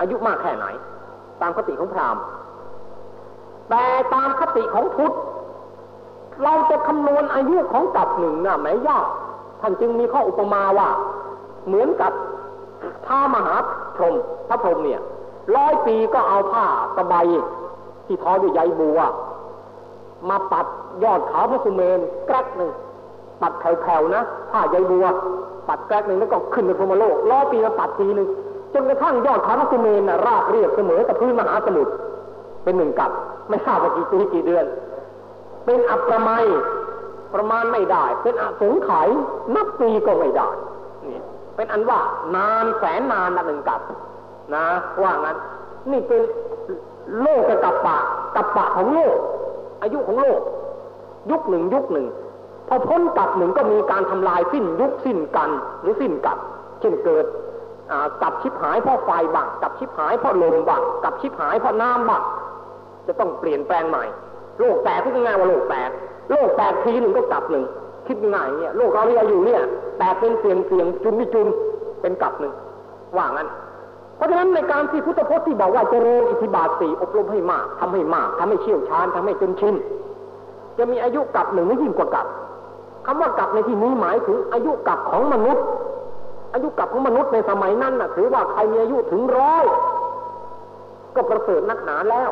[0.00, 0.66] อายุมากแค่ไหน
[1.40, 2.22] ตามคติของพราหมณ์
[3.70, 5.12] แต่ตามคติของพุทธ
[6.44, 9.06] เราจะคำนวณอายุของกับหนึ่งน่ะแม้ยาก
[9.60, 10.88] ท่านจึงมีข้ออุปมาว่า
[11.66, 12.12] เหมือนกับ
[13.06, 13.54] ท้ามหา
[14.00, 14.14] พรหม
[14.48, 15.00] พระพรหมเนี่ย
[15.56, 16.66] ร้อยปีก็เอาผ้า
[16.98, 17.24] สบาย
[18.06, 18.98] ที่ทอด้วยใยบัว
[20.28, 20.66] มาปัด
[21.04, 22.70] ยอดเขาพระสุเมนแกรกหนึ่ง
[23.42, 25.06] ปัดแผ่วๆนะผ้าใยบัว
[25.68, 28.28] ปัดแกรกหนึ่งแล้วก็ขึ้นไปพรมโลกร้อยปีมาปัดทีหนึ่ง
[28.72, 31.92] จนกระทั่งยอดเขาพระสุเมนน่ะราบเรียบเสมอกับพื้นมหาสมุทร
[32.64, 33.10] เป็นหนึ่งกับ
[33.48, 34.64] ไม่ทราบว่ากี่ปีกี่เดือน
[35.64, 36.44] เป็นอัปประไมย
[37.34, 39.08] ประมาณไม่ได้ เป็นอสงไขย
[39.54, 40.48] นับปีก็ไม่ได้
[41.60, 42.00] เป็นอันว่า
[42.36, 43.80] นานแสนนานนะหนึ่งกับ
[44.54, 44.66] นะ
[45.02, 45.36] ว่างั้น
[45.90, 46.22] นี่เป็น
[47.20, 47.98] โลกกับปะ
[48.36, 49.16] กับปะของโลก
[49.82, 50.40] อายุของโลก
[51.30, 52.06] ยุคหนึ่งยุคหนึ่ง
[52.68, 56.38] พอพ้นกับหนึ่งก็มีการทำลายสิ้นยุคสิ้นกันหรือสิ้นกับ
[56.80, 57.24] เช่นเกิด
[58.22, 62.22] กับชิบหายเพราะไฟบังกับชิบหายเพราะลมบังกับชิบหายเพราะน้ำบัง
[63.06, 64.04] จะต้องเปลี่ยนแปลงใหม่
[64.60, 65.90] โลกแตกที่ง่ายว่าโลกแตก
[66.30, 67.64] โลกแตกทีหนึ่งก็กลับหนึ่ง
[68.10, 69.60] คิดง่ายเนี่ยโลกเราที่เราอยู่เนี่ย
[69.98, 71.46] แตกเป็นเสียงเสียงจุนไม่จุน
[72.00, 72.52] เป็นกลับหนึ่ง
[73.16, 73.48] ว่างั้น
[74.16, 79.74] เพราะฉะนั้นในการที่พุทธพจน์ที่บอกว่าเจริญอิทธิบาทสี่อบรมให้มากทำให้มากทำให้เชี่ยวชาญทำให้จนชิน
[80.78, 82.26] จะมีอายุกลับหนึ่งไม่ยิ่งกว่ากับ
[83.06, 85.64] คำว่ากลับในที่นี้หมายถึงอายุกลับของมนุษย์
[86.54, 89.64] อายุกลับของมนุษย์ในสมัยนั้นน่ะถือว่าใครมีอายุถึงร้อย
[91.14, 92.30] ก็ประเสริฐนักหนาแล้ว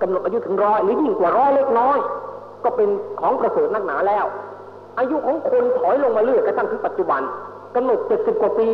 [0.00, 1.98] กำหนดอายุถึงร้อยหรือยิ่งกว่าร้อยเล็กน้อย
[2.64, 2.88] ก็เป็น
[3.20, 4.24] ของประเสริฐนักหนาแล้ว
[4.98, 7.22] อายุของคนถอยลงมาเรื่อยกระทั่งถึงปัจจุบัน
[7.74, 8.68] กำหนดเจ็ดสิบกว่าปี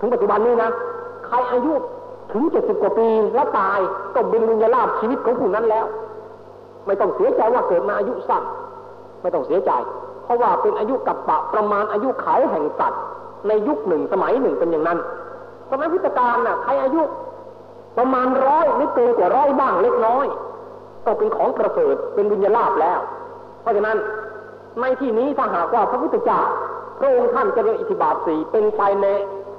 [0.00, 0.70] ถึงปัจจุบันนี้นะ
[1.26, 1.72] ใครอายุ
[2.32, 3.78] ถึงเจ็ดสิบกว่าปีแล้วตาย
[4.14, 5.86] ก็เป็นมุญลาภชีวิตของผู้นั้นแล้ว
[6.86, 8.42] ไม่ต้องเสียใจว่าเกิดมาอายุสั้น
[9.22, 9.70] ไม่ต้องเสียใจ
[10.24, 13.02] เพราะว่าเป็นอายุกับปะประมาณอายุไขแห่งสัตว์
[13.48, 14.98] ในยุคหนึ่งสมัยหนึ่งเป็นอย่างนั้น
[15.70, 17.02] สมัยพุทธกาลน่ะใครอายุ
[17.98, 20.26] ประมาณร้อยหรือเกินกว่าร้อยบ้างเล็กน้อย
[21.06, 23.00] ก็เป็นของประเสริฐเป็นวิญญาลาภแล้ว
[23.62, 23.96] เพราะฉะนั้น
[24.80, 26.40] ในที่นี้ถ้าหากว่าพระพุทธเจ้า
[26.98, 29.06] พระองค์ท่านเจริญอิทธิบาทสี่เป็นไปใน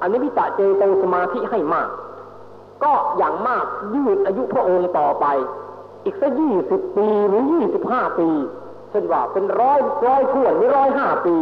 [0.01, 1.89] อนิมิตะเจโตสมาธิให้มาก
[2.84, 5.25] ก็อย่างมากยืดอายุพระองค์ต่อไป
[6.06, 8.30] อีกสักยี่สิบปีหรือยี่สิบห้าปี
[8.89, 11.36] เช่นว่าเป็นร้อยร้อยท่วนหรือร้อยห้าปี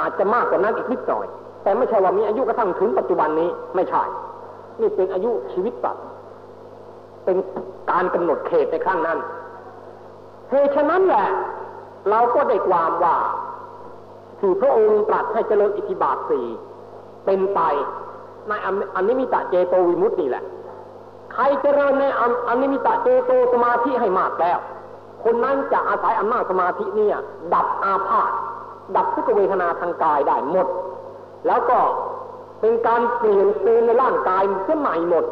[0.00, 1.26] อาจจะมากกว่านั้นอีกนิดหน่อย
[1.62, 4.02] แต่ไม่ใช่ว่ามีอายุกระทั่งถึงปัจจุบันนี้ไม่ใช่
[4.80, 6.04] นี่เป็นอายุชีวิตสัตว์
[7.26, 7.36] เป็น
[7.90, 9.18] การกำหนดเขตในครั้งนั้น
[10.50, 11.26] เหตุฉะนั้นแหละ
[12.10, 13.16] เราก็ได้ความว่า
[14.38, 16.46] ที่พระองค์ตรัสให้เจริญอิทธิบาทสี่
[17.24, 17.60] เป็นไป
[18.48, 18.52] ใน
[18.94, 20.44] อันนิมิตะเจโตวิมุตตินี่แหละ
[21.32, 22.04] ใครเจริญใน
[22.48, 24.58] อันนิมิตะเจโตสมาธิให้มากแล้ว
[25.24, 27.16] คนนั้นจะอาศัยอำนาจสมาธิเนี่ย
[27.54, 28.30] ดับอาพาธ
[28.96, 30.66] ดับทุกเวทนาทางกายได้หมด
[31.46, 31.78] แล้วก็
[32.60, 35.24] เป็นการเปลี่ยนเซลล์ในร่างกายเสียใหม่หมด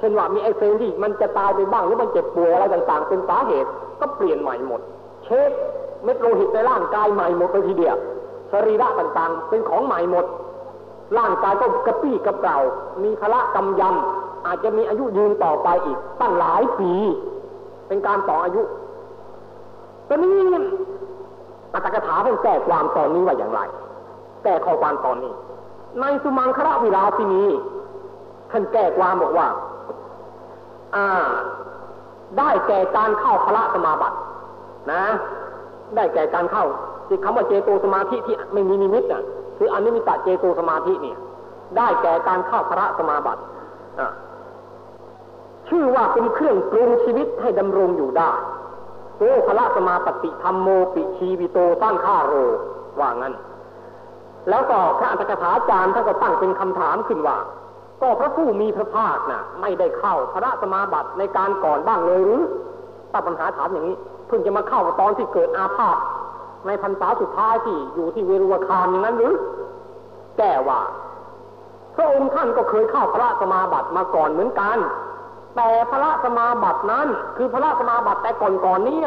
[0.00, 3.68] เช่นว่ามีไอเซลล์ที่มันจะตายไปบ้างหรือมันเจ็บป่วยอะไรต่างๆ เป็นสาเหตุ
[4.00, 4.80] ก็เปลี่ยนใหม่หมด
[5.24, 5.50] เช็ค
[6.04, 7.96] เม็ดโลหิตในร่างกายใหม่หมดไปทีเดียว
[8.52, 10.24] สรีระต่างๆ เป็นของใหม่หมด
[11.18, 12.56] ร่างกายก็กระปี้กระเป๋า
[13.02, 16.92] มีพละกำยำอาจจะมีอายุยืนต่อไปอีก ตั้งหลายปี
[17.88, 18.62] เป็นการต่ออายุ
[20.08, 20.30] ตอนนี้
[21.72, 23.60] อัตถกถาเพิ่งแก้ความตอนนี้ว่าอย่างไร
[24.44, 25.32] แก้ข้อความตอนนี้
[26.00, 27.44] ในสุมังคระวิราสินี
[28.50, 29.46] ท่านแก้ความบอกว่า
[30.96, 31.08] อ่า
[32.38, 34.16] ได้แก่การเข้าพระสมาบัติ
[34.92, 35.04] นะ
[35.96, 36.64] ได้แก่การเข้า
[37.08, 39.22] ที่คำว่าเจโตสมาธิที่ไม่มีนิมิตอะ
[39.58, 41.18] คืออนิมิตะเจโตสมาธิเนี่ย
[41.76, 43.42] ได้แก่การเข้าพระสมาบัติ
[45.68, 48.30] ชื่อว่าเป็นเครื่องปรุงชีวิตให้ดำรงอยู่ได้
[49.18, 52.34] โอพระสมาปฏิธรรมโมปิชีวิโตสร้างข้าโร
[53.00, 53.34] ว่างั้น
[54.48, 57.36] แล้วก็พระอัตถกถาจารย์ท่านก็ตั้งเป็นคำถามขึ้นว่า
[58.00, 62.42] ก็พระผู้มีพระภาคนะ่ะ ไม่ได้เข้าพระสมาบัติในการก่อนบ้างเลยหรือ
[63.12, 63.96] ตั้ปัญหาถามอย่างนี้
[64.28, 65.96] เพิ่งจะมาเข้าตอนที่เกิดอาพาธ
[66.66, 69.34] ในพรรษาสุดท้ายที่อยู่ที่เวรุวคามอย่างนั้นหรือ
[70.38, 70.80] แก้ว่า
[71.96, 74.78] พระองค์ท่านก็เคยเข้าพระสมาบัติมาก่อนเหมือนกัน
[75.56, 78.98] แต่พระสมาบัตินั้น คือพระสมาบัติแต่ก่อนๆนี้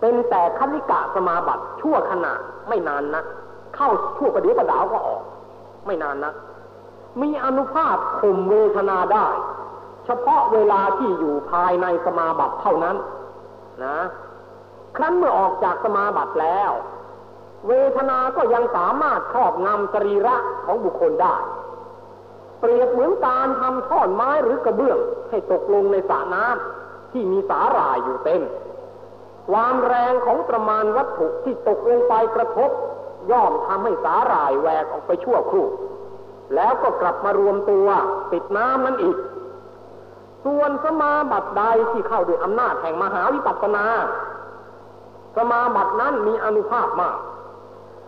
[0.00, 2.32] เป็นแต่คณิกะสมาบัติชั่วขณะ
[2.68, 3.22] ไม่นานนะ
[3.76, 5.22] เข้าชั่วประเดี๋ยวประดาวก็ออก
[5.86, 6.32] ไม่นานนะ
[7.22, 9.26] มีอนุภาพข่มเวทนาได้
[10.04, 12.96] เฉพาะเวลาที่อยู่ภายในสมาบัติเท่านั้น
[13.84, 13.98] นะ
[14.96, 16.70] ครั้นเมื่อออกจากสมาบัติแล้ว
[17.68, 21.36] เวทนาก็ยังสามารถครอบงำสรีระของบุคคลได้
[22.60, 24.98] เปรียบเหมือนการทำท่อนไม้หรือกระเบื้อง
[25.30, 28.42] ให้ตกลงในสระน้ำที่มีสาหร่ายอยู่เต็ม
[29.50, 32.70] ความแรงของประมาณวัตถุที่ตกลงไปกระทบ
[33.30, 35.66] ย่อมทำให้สาหร่ายแหวกออกไปชั่วครู่
[36.54, 37.86] แล้วก็กลับมารวมตัว
[38.32, 39.16] ติดน้ำนั้นอีก
[40.44, 43.84] ส่วนสมาบัติใดที่เข้าด้วยอำนาจแห่งมหาวิปัสสนา
[45.36, 47.16] สมาบัตินั้นมีอนุภาพมาก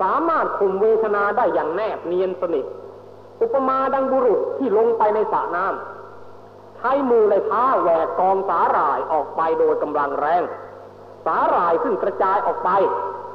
[0.00, 2.66] สามารถคุมเวทนาได้อย่างแนบเนียนสนิท
[3.40, 10.42] อุปมาดังบุรุษที่ลงไปในสระน้ำใช้มือเลยท้าแหวกกองสาหร่ายออกไปโดยกำลังแรง
[11.26, 12.70] สาหร่ายซึ่งกระจายออกไป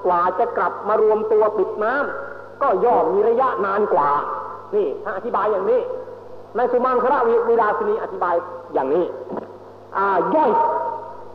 [0.05, 4.09] กว่าจะกลับมารวมตัวปิดน้ำก็ย่อมมีระยะนานกว่า
[4.75, 5.81] นี่ถ้าอธิบายอย่างนี้
[6.55, 8.35] ในสุมังคระวิราชนีอธิบาย
[8.73, 9.05] อย่างนี้
[9.97, 10.51] อ่าย่อย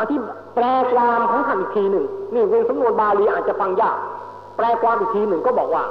[0.00, 0.16] อธิ
[0.54, 3.96] แปลความของท่านอีกทีหนึ่งนี่เป็นสำนวนบาลีอาจจะฟังยาก
[4.56, 5.84] แปลความอีกทีหนึ่งก็บอกว่า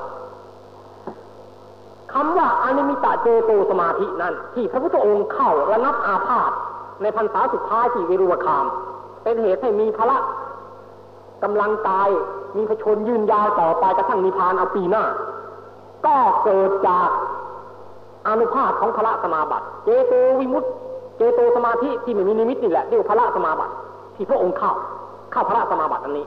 [2.13, 6.51] คำว่าอนิมิตะเจโตสมาธินั้น ที่พระพุทธองค์เข้าระงับอาพาธ
[7.01, 8.65] ในพรรษาสุดท้ายที่วิรุวคาม
[9.23, 10.17] เป็นเหตุให้มีพละ
[11.43, 12.09] กำลังกาย
[12.57, 15.03] มีพระชนยืนยาวต่อไปกระทั่งนิพพานเอาปีหน้า
[16.05, 17.09] ก็เกิดจาก
[18.29, 20.69] อนุภาพของพระสมาบัติ เจโตวิมุตติ
[21.17, 23.73] เจโตสมาธิที่ไม่มีนิมิตนี่แหละเรียกพระสมาบัติ
[24.15, 24.73] ที่พระองค์เข้า
[25.31, 26.25] เข้าพระสมาบัติอันนี้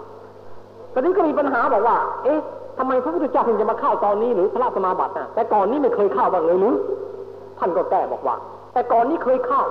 [0.92, 2.40] ตอนนี้ก็มีปัญหาบอกว่า เอ๊ะ
[2.78, 6.74] ทำไมพระพุทธเจ้าถึงจะมาเข้าตอนนี้หรือพระสมาบัตินะแต่ก่อนนี้ไม่เคยเข้าบ้างเลยหรือ
[7.58, 8.36] ท่านก็แก้บอกว่า
[8.72, 9.62] แต่ก่อนนี้เคยเข้า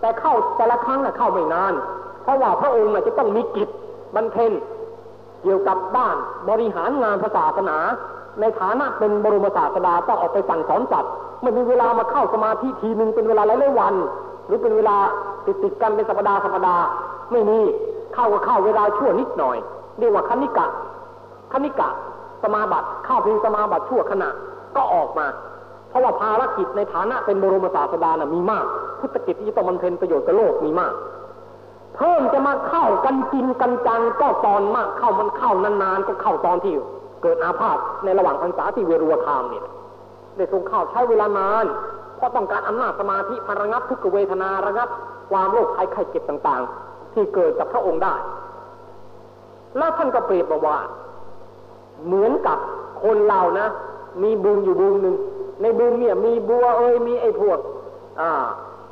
[0.00, 1.74] แต่เข้าแต่ละครั้งน่ะเข้าไม่นาน
[2.22, 3.68] เพราะว่าพระองค์น่ะจะต้องมีกิจ
[4.14, 4.52] บรรเทน
[5.42, 6.16] เกี่ยวกับบ้าน
[6.48, 7.78] บริหารงานศาสนา
[8.40, 13.94] ในฐานะเป็นบรมศาสดาต้องออกไปสั่งสอนสัตว์ไม่มีเวลามาเข้าสมาธิทีหนึ่งเป็นเวลาหลายวัน
[14.46, 14.96] หรือเป็นเวลา
[15.46, 16.84] ติดติดกันเป็นสัปดาห์สัปดาห์
[17.32, 17.58] ไม่มี
[18.14, 19.56] เข้าก็เข้าเวลาชั่วนิดหน่อย
[19.98, 20.66] เรียกว่าคณิกะ
[21.52, 21.88] คณิกะ
[22.42, 24.28] สมาบัติเข้าเพียงสมาบัติชั่วขณะ
[24.76, 25.26] ก็ออกมา
[25.88, 28.64] เพราะว่าภารกิจในฐานะเป็นบรมศาสดานะมีมาก
[29.00, 30.94] พุทธกิจที่ต้องบำเพ็ญประโยชน์กับโลกมีมาก
[31.96, 36.74] เพิ่มจะมาเข้ากันกินกันจังก็ตอนมากเข้ามันเข้านานๆก็เข้าตอนที่
[37.22, 39.64] เกิดอาพาธในระหว่างพรรษาที่เวรุวคามเนี่ย
[40.36, 41.66] ได้ทรงเข้าใช้เวลานาน
[42.16, 44.88] เพราะต้องการอำนาจสมาธิมาระงับทุกเวทนาระงับ
[45.30, 48.14] ความโรคภัยไข้เจ็บต่างๆ ที่เกิดกับพระองค์ได้
[49.76, 50.78] แล้วท่านก็เปรียบบอกว่า
[52.06, 52.58] เหมือนกับ
[53.02, 53.66] คนเรานะ
[54.22, 55.16] มีบุญอยู่บุญหนึ่ง
[55.62, 57.58] ในบุญเนี่ยมีบัวเอ้ยมีไอ้พวก
[58.20, 58.30] อ่า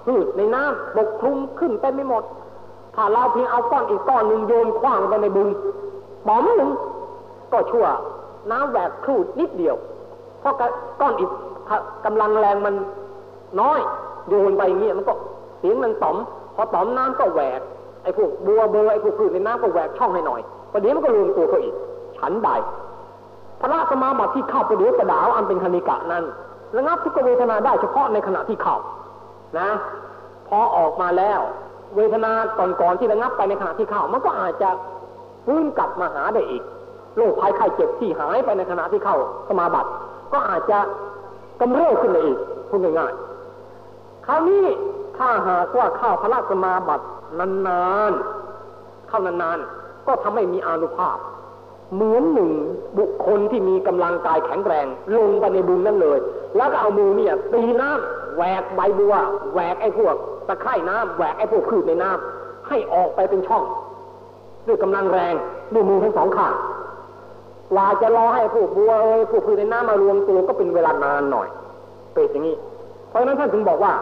[0.05, 2.25] พืชในน้ำบกคลุมขึ้นเต็มไม่หมด
[2.95, 5.49] ถ้าเราเพียงเอาก้อนอีกก้อนหนึ่งโยนคว้างไปในบุญ
[6.27, 6.71] ป๋อมหนึ่ง
[7.53, 7.87] ก็ชั่ว
[8.51, 9.77] น้ำแหวกครูดนิดเดียว
[10.41, 10.55] เพราะ
[11.01, 11.31] ก้อนอิฐ
[12.05, 12.75] กำลังแรงมัน
[13.61, 13.81] น้อย
[14.29, 15.15] โยนไปอย่างนี้มันก็
[15.59, 16.17] เสียงมันต่อม
[16.55, 17.61] พอต่อมน้ำก็แหวก
[18.03, 20.41] ไอ้พวกบัวเบอร์ไอ้พวกพืชในน้ำก็แหวกช่องให้หน่อย
[20.73, 21.75] ประเดี๋ยวมันก็รวมตัวเขาอีก
[22.19, 22.51] ฉันใด
[23.61, 26.25] พระสมาบัติที่เข้าประเดี๋ยวกระดาวอันเป็นคณิกะนั้น
[26.77, 28.77] ระงับทุกเวทนาได้เฉพาะในขณะที่เข้า
[29.59, 29.69] นะ
[30.49, 31.41] พอออกมาแล้ว
[31.97, 34.69] เวทนาก่อนๆที่ระงับไปในขณะที่เข้ามันก็อาจจะ
[35.45, 36.63] ฟื้นกลับมาหาได้อีก
[37.17, 39.17] โรคภัยไข้เจ็บที่หายไปในขณะที่เข้า
[39.49, 39.91] สมาบัติ
[40.33, 40.79] ก็อาจจะ
[41.61, 44.65] กำเริบขึ้นมาอีกพูดง่ายๆคราวนี้
[45.17, 47.07] ถ้าหากว่าเข้าพระสมาบัติ
[47.39, 51.19] นานๆเข้านานๆก็ทำให้มีอานุภาพ
[51.95, 52.51] เหมือนหนึ่ง
[52.99, 56.19] บุคคลที่มีกำลังกายแข็งแรง ลงไปในบุญนั่นเลย
[56.57, 59.15] แล้วก็เอามือเนี่ยตีน้ำแหวกใบบัว
[59.53, 60.15] แหวกไอ้พวก
[60.49, 63.65] ตะไคร่น้ำแหวกไอ้พวกพืชในน้ำให้ออกไปเป็นช่อง
[64.67, 65.35] ด้วยกำลังแรง
[65.73, 66.55] ด้วยมือทั้งสองข้าง
[67.73, 71.49] กว่าจะรอให้ผู้บัวเอ้ยผู้พืนในน้ำมารวมตัวก็เป็นเวลานานหน่อย
[72.15, 72.57] เป็นอย่างนี้
[73.09, 73.93] เพราะฉะนั้นท่านถึงบอกว่า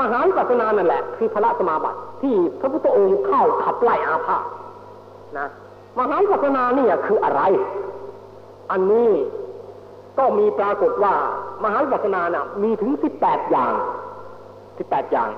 [0.00, 4.38] มหาวิปัสสนานั่นแหละ คือพระสมาบัติ ที่พระพุทธองค์เข้าขับไล่อาภา
[5.38, 5.46] นะ
[5.98, 7.42] มหาวิปัสสนานี่คืออะไร
[8.70, 9.10] อันนี้
[10.18, 11.14] ก็มีปรากฏว่า
[11.64, 13.72] มหาวิปัสสนาน่ะมีถึงสิบแปดอย่าง
[14.78, 15.30] สิบแปดอย่าง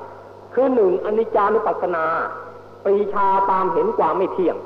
[0.55, 2.05] คือหนึ่งอนิจจานุปัสสนา
[2.85, 4.57] ปรีชาตามเห็นความไม่เที่ยง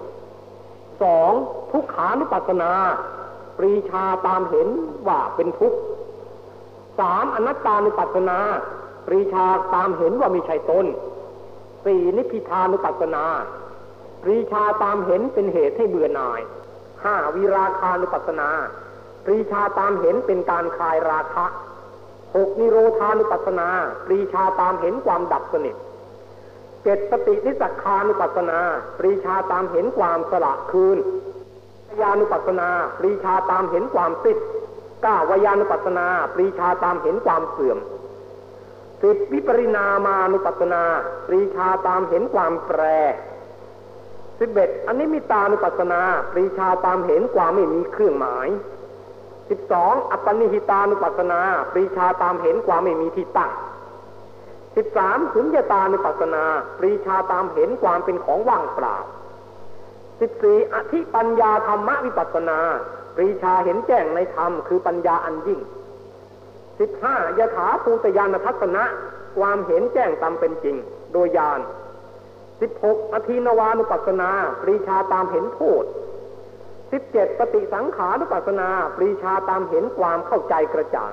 [1.03, 1.33] สอง
[1.73, 2.73] ทุกขานุปัสสนา
[3.59, 4.69] ปรีชาตามเห็น
[5.09, 5.79] ว่าเป็นทุกข์
[6.99, 8.39] สามอนัตตานุปัสสนา
[9.07, 10.87] ปรีชาตามเห็นว่ามีใช่ตน
[11.85, 13.25] สี่นิพพิทานุปัสสนา
[14.23, 16.41] ปรีชาตามเห็นเป็นเหตุให้เบื่อหน่าย
[17.05, 18.49] ห้าวิราคานุปัสสนา
[19.25, 21.47] ปรีชาตามเห็นเป็นการคลายราคะ
[22.37, 23.69] หกนิโรธานุปัสสนา
[24.07, 25.77] ปรีชาตามเห็นความดับสนิท
[26.85, 28.59] เจ็ดสตินิสักคานุปัสสนา
[28.99, 30.99] ปรีชาตามเห็นความสละคืน
[32.01, 34.39] ญานุปัสสนา ปรีชาตามเห็นความติด
[35.05, 37.79] ก้าวายานุปัสสนา ปรีชาตามเห็นความเสื่อม
[39.03, 40.83] สิบวิปริณามานุปัสสนา
[41.27, 42.83] ปรีชาตามเห็นความแปร
[44.39, 46.01] สิบเอ็ดอนิมิตานุปัสสนา
[46.33, 48.49] ปรีชาตามเห็นความไม่มีเครื่องหมาย
[49.51, 51.41] สิบสองอัปปนิหิตานุปัสสนา
[51.73, 53.51] ปรีชาตามเห็นความไม่มีที่ตั้ง
[54.77, 56.45] สิบสามสุญญตาในปัสนา
[56.79, 58.97] ปรีชาตามเห็นความเป็นของว่างเปล่า
[60.21, 62.59] สิบสี่อธิปัญญาธรรมวิปัสนา
[63.17, 65.61] ปรีชาเห็นแจ้งในธรรมคือปัญญาอันยิ่ง
[66.81, 68.85] สิบห้ายถาภูตยานทัศนะ
[69.39, 70.77] ความเห็นแจ้งตามเป็นจริง
[71.13, 71.61] โดยญาณ
[72.61, 74.31] สิบหกอธินวานุปัสนา
[74.63, 75.85] ปรีชาตามเห็นโทษ
[76.93, 81.13] สิบเจ็ดปฏิสังขานุปัสนา ปรีชาตามเห็นความเข้าใจกระจ่าง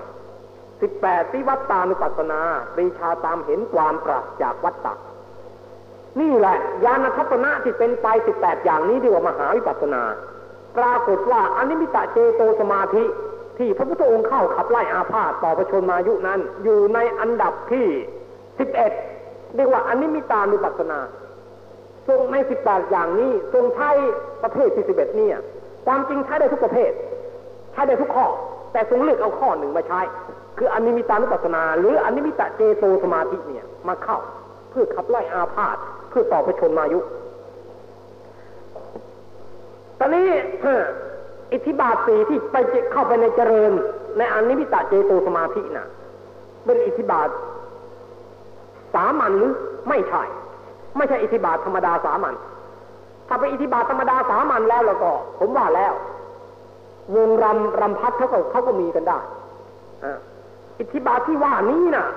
[0.81, 2.41] สิบแปดสิวัตตานุปัสสนา
[2.73, 4.93] ปรีชาตามเห็นความปราศจากวัตตะ
[6.19, 10.03] นี่แหละญาณทัศนะที่เป็นไปสิบแปดอย่างนี้เรียกว่ามหาวิปัสสนา
[10.77, 13.05] ปรากฏว่าอนิมิตะเจโตสมาธิ
[13.57, 17.87] ที่พระพุทธองค์เข้าขับไล่อาพาธต่อประชนมายุนั้น อยู่ในอันดับที่
[18.59, 18.91] สิบเอ็ด
[19.55, 20.99] เรียกว่าอนิมิตานุปัสสนา
[22.07, 23.89] ทรงในสิบแปดอย่างนี้ทรงใช้
[24.43, 25.37] ประเภทที่สิบเอ็ดเนี่ย
[25.85, 26.91] ความจริงใช้ได้ทุกประเภท
[27.73, 28.27] ใช้ได้ทุกข้อ
[28.71, 30.01] แต่ทรงเลือกเอาข้อหนึ่งมาใช้
[30.57, 34.17] คืออนิมิตานุปัสสนา หรืออนิมิตะเจโตสมาธิเนี่ยมาเข้า
[34.69, 35.77] เพื่อขับไล่อาพาธ
[36.09, 36.99] เพื่อต่อประชนมายุ
[39.99, 40.27] ตอนนี้
[41.53, 42.55] อิทธิบาทสีที่ไป
[42.91, 43.71] เข้าไปในเจริญ
[44.17, 45.87] ในอนิมิตะเจโตสมาธิน่ะ
[46.65, 47.29] เป็นอิทธิบาท
[48.93, 49.51] สามัญหรือ
[49.89, 50.23] ไม่ใช่
[50.97, 52.33] ไม่ใช่อิทธิบาทธรรมดาสามัญ
[53.27, 55.93] ถ้าเป็นอิทธิบาทธรรมดาสามัญแล้วแล้วก็ ผมว่าแล้ว
[57.15, 59.19] วงรำรำพัดเขาก็เขาก็มีกันได้
[60.03, 60.11] อิ
[60.85, 62.07] ทธิบาทที่ว่านี้น่ะ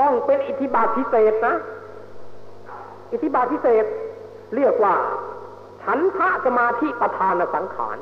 [0.00, 1.54] ต้องเป็นอิทธิบาทพิเศษนะ
[3.12, 3.84] อิทธิบาทพิเศษ
[4.54, 4.94] เรียกว่า
[5.82, 7.96] ฉันทะสมาธิประธานสังขาร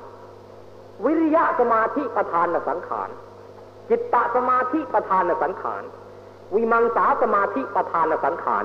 [1.05, 3.09] วิริยะสมาธิประธานสังขาร
[3.89, 5.83] จิตตสมาธิประธานสังขาร
[6.55, 8.65] วิมังสาสมาธิประธานสังขาร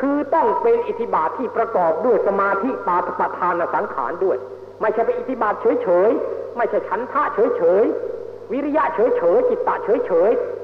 [0.00, 4.36] คือต้องเป็นอิทธิบาทที่ประกอบด้วยสมาธิปาประธานสังขารด้วย
[4.80, 10.61] ไม่ใช่เป็นอิทธิบาทเฉยๆ ไม่ใช่ฉันทะเฉยๆ วิริยะเฉยๆ จิตตะเฉยๆ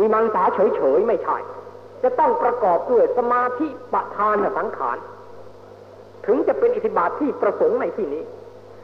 [0.00, 1.36] วิมังสาเฉยๆไม่ใช่
[2.02, 4.98] จะต้องประกอบด้วยสมาธิประธานสังขาร
[6.26, 8.22] ถึงจะเป็นอิทธิบาทที่ประสงค์ในที่นี้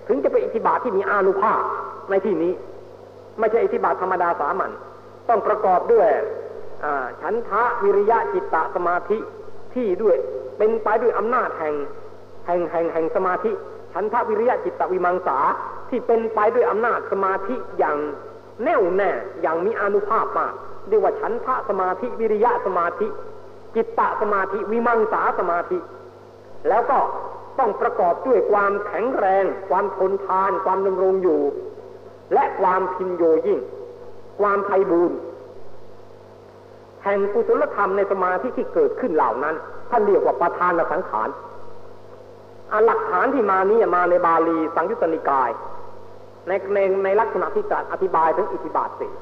[0.09, 1.62] ถึงจะเป็นอิทธิบาทที่มีอานุภาพ
[2.11, 2.53] ในที่นี้
[3.38, 4.71] ไม่ใช่อิทธิบาทธรรมดาสามัญ
[5.29, 6.09] ต้องประกอบด้วย
[7.23, 9.18] ฉันทะวิริยะจิตตสมาธิ
[9.75, 10.16] ที่ด้วย
[10.59, 11.75] เป็นไปด้วยอำนาจแห่ง
[12.47, 13.53] แห่งแห่งแห่งสมาธิ
[13.94, 15.38] ฉันทะวิริยะจิตตวิมังสา
[15.88, 17.97] ที่เป็นไปด้วยอำนาจสมาธิอย่าง
[18.64, 19.11] แน่วแน่
[19.42, 20.55] อย่างมีอนุภาพมาก
[20.88, 23.09] เรียกว่าฉันทะสมาธิวิริยะสมาธิ
[23.74, 25.79] จิตตะสมาธิวิมังสาสมาธิ
[26.68, 26.98] แล้วก็
[27.59, 31.40] ต้องประกอบด้วยความแข็งแรง ความทนทาน ความดำรงอยู่
[32.35, 33.61] และความพินโยยิ่ง
[34.40, 35.18] ความไพบูรณ์
[37.05, 39.55] แห่งกุศลธรรมในสมาธิที่เกิดขึ้นเหล่านั้น
[39.90, 41.29] ท่านเรียกว่าประธานสังขาร
[42.72, 45.51] อหลักฐานที่มานี้มาในบาลีสังยุตตนิกาย
[46.48, 49.12] ในในในลักษณะที่การอธิบายถึงอิทธิบาทสี่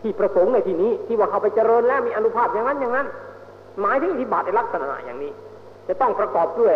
[0.00, 3.06] ที่ประสงค์ในที่นี้ที่ว่าเขาไปเจริญแล้วมีอนุภาพอย่างนั้นอย่างนั้น
[3.80, 5.32] หมายถึงอิทธิบาทในลักษณะอย่างนี้
[5.88, 6.74] จะต้องประกอบด้วย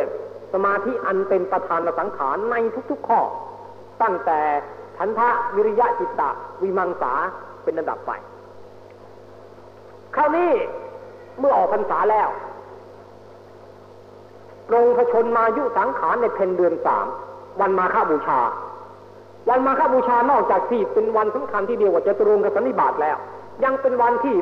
[0.53, 2.57] สมาธิอันเป็นประธานสังขารใน
[2.91, 3.21] ทุกๆข้อ
[4.03, 4.41] ตั้งแต่
[4.99, 6.31] ทันทะวิริยะจิตตะ
[6.63, 7.13] วิมังสา
[7.65, 8.13] เป็นระดับไป
[10.15, 10.51] คราวนี้
[11.41, 12.29] เมื่อออกพรรษาแล้ว
[14.69, 17.07] ปรงพระชนมายุสังขารในเพนเดือนสาม
[17.61, 18.41] วันมาฆบูชา
[19.49, 23.17] วันมาฆบูชานอกจากที่เป็นวันสำคัญที่เดียวว่าจะตรงกับสันนิบาตแล้ว
[23.65, 24.37] ยังเป็นวันที่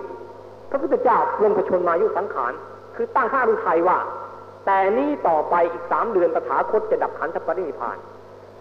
[0.70, 2.52] พระพุทธเจ้าลงพระชนมายุสังขาร
[2.96, 3.98] คือตั้งข้ารุไทยว่า
[4.66, 7.96] แต่นี้ต่อไปอีกสามเดือนตถาคตจะดับขันธปรินิพาน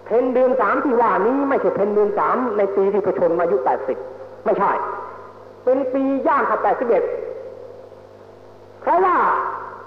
[0.06, 3.98] เพนเดือนสามที่ว่านี้ไม่ใช่เพนเดือนสามในปีที่ประชนมายุแปดสิบ
[4.46, 4.72] ไม่ใช่
[5.64, 7.04] เป็นปีย่างขับแปดสิบเอ็ด
[8.82, 9.16] เพราะว่า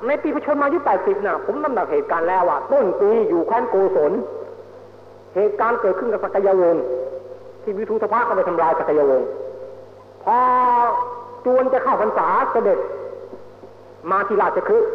[0.06, 4.12] ในปีประชนมายุแปดสิบน่ะผมนำหนักเหตุการณ์แล้วว่าต้นปีอยู่แคว้นโกศล
[5.34, 6.84] เหตุการณ์เกิดขึ้นกับสกยาวงศ์
[7.62, 9.28] ที่วิทูธภาก็ไปทำลายสักยวงศ์
[10.24, 10.38] พอ
[11.44, 12.78] จวนจะเข้าพรรษาเสด็จ
[14.10, 14.90] มาที่ราชคฤห์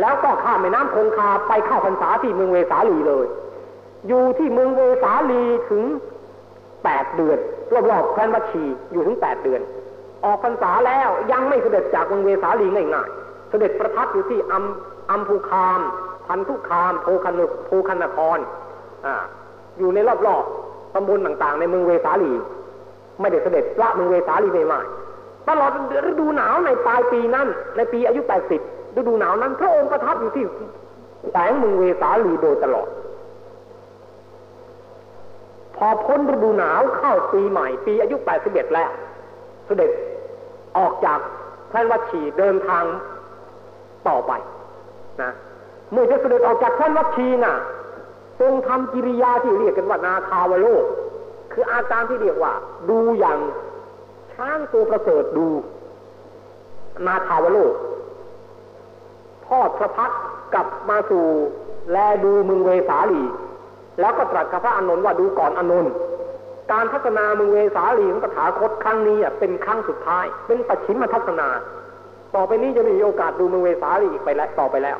[0.00, 3.26] แล้วก็ข้ามแม่น้ำคงคาไปเข้าพรรษาที่เมืองเวสาลีเลย
[4.08, 5.82] อยู่ที่เมืองเวสาลีถึง
[6.84, 7.38] แปดเดือน
[7.90, 9.60] รอบๆแคว้นวัชีอยู่ถึงแปดเดือน
[10.24, 14.64] ออกพรรษาแล้วยังไม่เสด็จจากเมืองเวสาลีง่ายๆเสด็จประทับอยู่ที่อัม
[15.10, 15.80] อัมพูคาม
[16.26, 17.34] พันธุคามโพคัน
[17.66, 18.30] โพคันครอ
[19.78, 22.32] อยู่ในรอบๆตำบลต่างๆ ในเมืองเวสาลี
[23.20, 24.80] ไม่ได้เสด็จละเมืองเวสาลีไม่มา
[25.48, 25.70] ตลอด
[26.08, 27.46] ฤดูหนาวในปลายปีนั้น
[27.76, 28.60] ในปีอายุแปดสิบ
[28.98, 30.44] ฤดูหนาวนั้น พระองค์ประทับอยู่ที่
[31.32, 32.88] แสงเมืองเวสาลีโดยตลอด
[35.76, 38.90] พอพ้นฤดูหนาวเข้าปีใหม่ ปีอายุแปดสิบเอ็ดแล้ว
[39.66, 39.90] เสด็จ
[40.78, 41.18] ออกจาก
[41.68, 42.84] แคว้นวัชีเดินทาง
[44.08, 44.32] ต่อไป
[45.22, 45.30] นะ
[45.90, 47.54] เมื่อจะเสด็จออกจากแคว้นวัชีน่ะ
[48.40, 50.84] ทรงทำกิริยาที่เรียกกันว่านาคาวโลก
[51.52, 52.52] คืออาการที่เรียกว่า
[52.90, 53.38] ดูอย่าง
[54.32, 55.48] ช้างตัวประเสริฐดู
[57.06, 57.74] นาคาวโลก
[59.46, 60.10] ทอดพระพัก
[60.54, 61.24] กลับมาสู่
[61.90, 63.22] แลดูมึงเวสาลี
[64.00, 65.92] แล้วก็ตรัสกับพระอานนท์ว่าดูก่อนอานนท์
[66.72, 71.48] การทัศนามึงเวสาลีของตถาคตครั้งนี้เป็นครั้งสุดท้าย เป็นปัจฉิมทัศนา
[72.34, 74.98] ต่อไปนี้จะม่มีโอกาสดูมึงเวสาลีอีกไปแล้วต่อไปแล้ว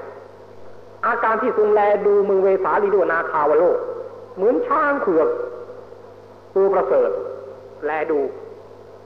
[1.06, 3.78] อาการที่ทรงแลดูมึงเวสาลีด้วนาคาวโลก
[4.36, 5.28] เหมือนช้างเผือก
[6.54, 7.10] ตัวประเสริฐ
[7.84, 8.20] แลดู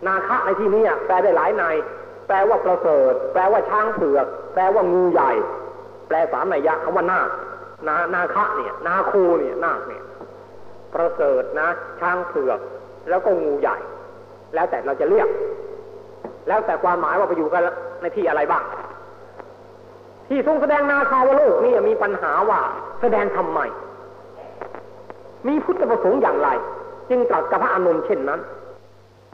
[0.07, 1.65] นาคะในที่นี้แปลได้หลายใน
[2.27, 5.33] แปลว่าประเสริฐ แปลว่าช้างเผือก แปลว่างูใหญ่
[6.09, 7.29] แปลสามนัยยะคำว่านาค
[7.89, 10.03] นานาคะเนี่ย นาคูเนี่ยนาคเนี่ย
[10.95, 11.69] ประเสริฐนะ
[12.01, 12.59] ช้างเผือก
[13.09, 13.77] แล้วก็งูใหญ่
[14.55, 15.29] แล้วแต่เราจะเรียก
[16.49, 17.63] แล้วแต่ความหมายว่าไปอยู่กัน
[18.03, 18.63] ในที่อะไรบ้าง
[20.29, 22.61] ที่ทรงแสดงนาคาวโลกนี่มีปัญหาว่า
[23.01, 23.61] แสดงทำไม
[25.47, 26.49] มีพุทธประสงค์อย่างไร
[27.11, 28.41] จึงตรัสกับพระอานนเช่นนั้น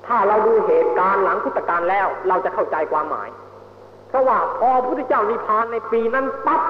[0.06, 3.28] ถ้าเราดูเหตุการณ์หลังพุทธกาลแล้ว เราจะเข้าใจความหมาย
[4.08, 6.62] เพราะว่าพอพระพุทธเจ้านิพพานในปีนั้นปั๊บ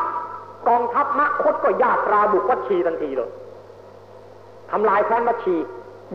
[0.68, 3.30] กองทัพมะคตก็ญาตราบุกวัชีทันทีเลย
[4.70, 5.56] ทำลายแคว้นวัชี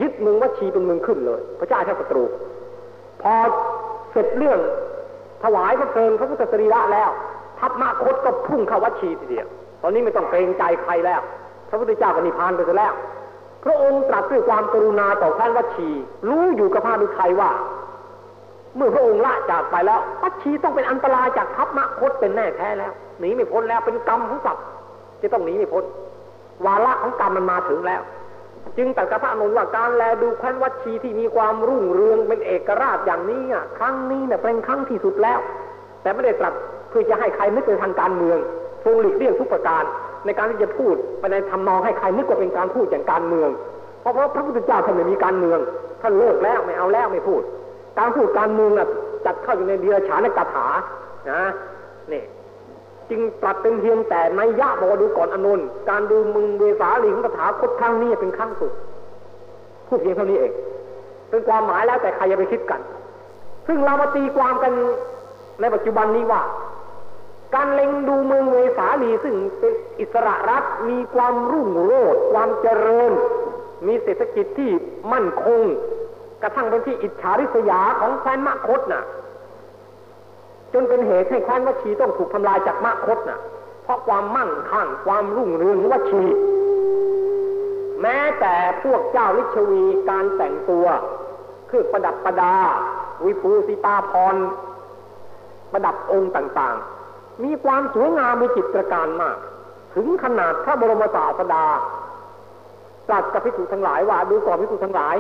[0.02, 2.24] ยึดเมืองวัชีเป็นเมืองขึ้นเลย พระเจ้าชาติศัตรู
[3.22, 3.34] พอ
[4.12, 4.60] เสร็จเรื่อง
[5.44, 7.10] ถวายพระเพลิงพระพุทธสรีระแล้ว
[7.60, 9.48] ทัพมะคตก็พุ่งเข้าวัชีทีเดียว
[9.82, 11.22] ตอนนี้ไม่ต้องเกรงใจใครแล้ว
[11.70, 12.94] พระพุทธเจ้าก็นิพพานไปแล้ว
[13.64, 15.90] พระองค์ตรัสด้วยความกรุณาต่อแคว้นวัชี
[16.30, 17.52] รู้อยู่กับพระดุทัยว่า
[18.76, 24.66] เมื่อพระองค์ละจากไปแล้ว วัชีต้องเป็นอันตรายจากทัพมะคตเป็นแน่แท้แล้ว หนีไม่พ้นแล้วเป็นกรรมของสัตว์
[25.22, 25.84] จะต้องหนีไม่พ้น
[26.66, 28.02] วาระของกรรมมันมาถึงแล้ว
[28.78, 35.40] จึงตัดกับพระอนุนว่าการแลดูแคว้นวัชีที่มีความรุ่งเรืองเป็นเอกราชอย่างนี้อะครั้งนี้เนี่ยเป็นครั้งที่สุดแล้ว
[36.02, 36.54] แต่ไม่ได้ตรัส
[36.90, 38.38] เพื่อจะให้ใครนึกไปทางการเมือง
[38.84, 39.84] ทรงหลีกเลี่ยงทุกประการ
[40.26, 43.50] ในการที่จะพูดไปในทำนองให้ใครนึกว่าเป็นการพูดอย่างการเมือง
[44.02, 45.60] เพราะเพราะพระพุทธเจ้าท่านไม่มีการเมือง
[46.02, 47.42] ท่านเลิกแล้วไม่เอาแล้วไม่พูด
[48.00, 48.88] การพูดการเมืองน่ะ
[49.26, 50.68] จัดเข้าอยู่ในเดียฉานกถา
[51.32, 51.42] นะ
[52.12, 52.24] นี่
[53.10, 55.60] จึงตรัสเป็นเพียงแต่ในยะบอกดูก่อนอนุน
[55.90, 58.72] การดูมึงเวสาลีของคาถาคตครั้งนี้เป็นครั้งสุด
[59.88, 60.52] พูดเพียงเท่านี้เอง
[61.30, 62.82] เป็นความหมายแล้วแต่ใครจะไปคิดกัน
[63.68, 64.74] ซึ่งเรามาตีความกัน
[65.62, 66.42] ในปัจจุบันนี้ว่า
[67.56, 73.12] การเล็งดูเมืองเวสาลีซึ่งเป็นอิสระรัฐมีความรุ่งโรจน์ความเจริญ
[73.88, 74.72] มีเศรษฐกิจที่
[75.14, 75.62] มั่นคง
[76.42, 79.04] กระทั่งเป็นที่อิจฉาริษยาของแคว้นมคตน่ะ
[80.74, 83.40] จนเป็นเหตุให้แคว้นวัชีต้องถูกทำลายจากมคตน่ะ
[83.84, 86.24] เพราะความมั่งคั่งความรุ่งเรืองวัชี
[88.02, 90.86] แม้แต่พวกเจ้าลิชวีการแต่งตัว
[91.68, 92.56] เครื่องประดับประดา
[93.26, 94.36] วิภูสิตาพร
[95.72, 96.99] ประดับองค์ต่างๆ
[97.44, 99.38] มีความสวยงามมีจิตรการมาก
[99.96, 101.66] ถึงขนาดพระบรมศาสดา
[103.08, 105.16] ตรัสกับพิสุทั้งหลายว่าดูก่อนพิสุทั้งหลาย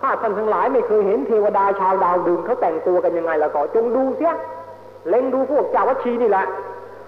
[0.00, 4.34] ถ้าท่านทั้งหลายไม่เคยเห็นเทวดาชาวดาวดึงเขาแต่งตัวกันยังไงแล้วก็จงดูเสีย
[5.08, 6.44] เล็งดูพวกเจ้าวัชีนี่แหละ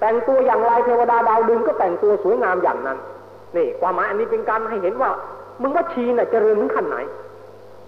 [0.00, 2.98] แต่งตัวอย่างไรเทวดาดาวดึงก็แต่งตัวสวยงามอย่างนั้น
[3.56, 5.10] นี่ความหมายอันนี้เป็นการให้เห็นว่า
[5.62, 6.96] มึงวัชีน่ะเจริญถึงขั้นไหน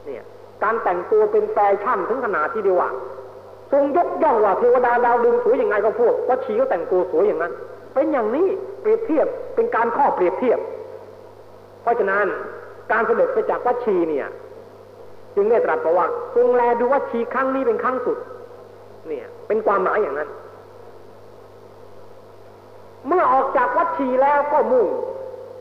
[0.07, 0.25] เนี่ย
[0.63, 2.91] การแต่งตัวเป็นแฟชั่นถึงขนาดที่เดียวว่า
[3.73, 7.53] ทรงยกย่องว่าเทวดาดาวดึงสวยอย่างไงก็พวกวัชีก็แต่งตัวสวยอย่างนั้น
[7.95, 8.49] เป็นอย่างนี้
[8.81, 10.59] เปรียบเทียบเป็นการข้อเปรียบเทียบ
[11.83, 12.27] เพราะฉะนั้น
[12.93, 14.27] การเสด็จไปจากวัชีเนี่ย
[15.35, 18.19] จึงได้ตรัสบอกว่าทรงแลดูวัชีครั้งนี้เป็นครั้งสุด
[19.09, 20.29] เนี่ย เป็นความหมายอย่างนั้น
[23.07, 24.87] เมื่อออกจากวัชีแล้วก็มุ่ง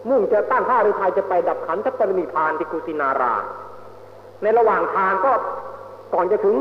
[0.09, 3.33] มุ่งจะตั้งข้าหรือไทยจะไปดับขันธปรินิพานที่กุสินารา
[4.41, 5.31] ในระหว่างทางก็
[6.13, 6.55] ก่อนจะถึง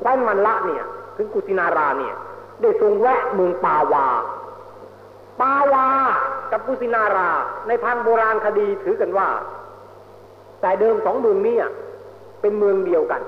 [0.00, 0.84] แควนมันละเนี่ย
[1.16, 2.14] ถึงกุสินาราเนี่ย
[2.62, 4.06] ได้ทรงแวะเมืองปาวา
[5.40, 5.86] ปาวา
[6.52, 7.28] กับกุสินารา
[7.68, 9.28] ในทางโบราณคดีถือกันว่า
[10.60, 11.56] แต่เดิมสองเมืองนี้
[12.40, 13.22] เป็นเมืองเดียวกัน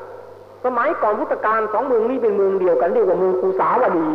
[0.64, 4.10] สมัยก่อนพุทธกาลสองเมืองนี้เป็นเมืองเดียวกันเรียกว่าเมืองภูสาวดี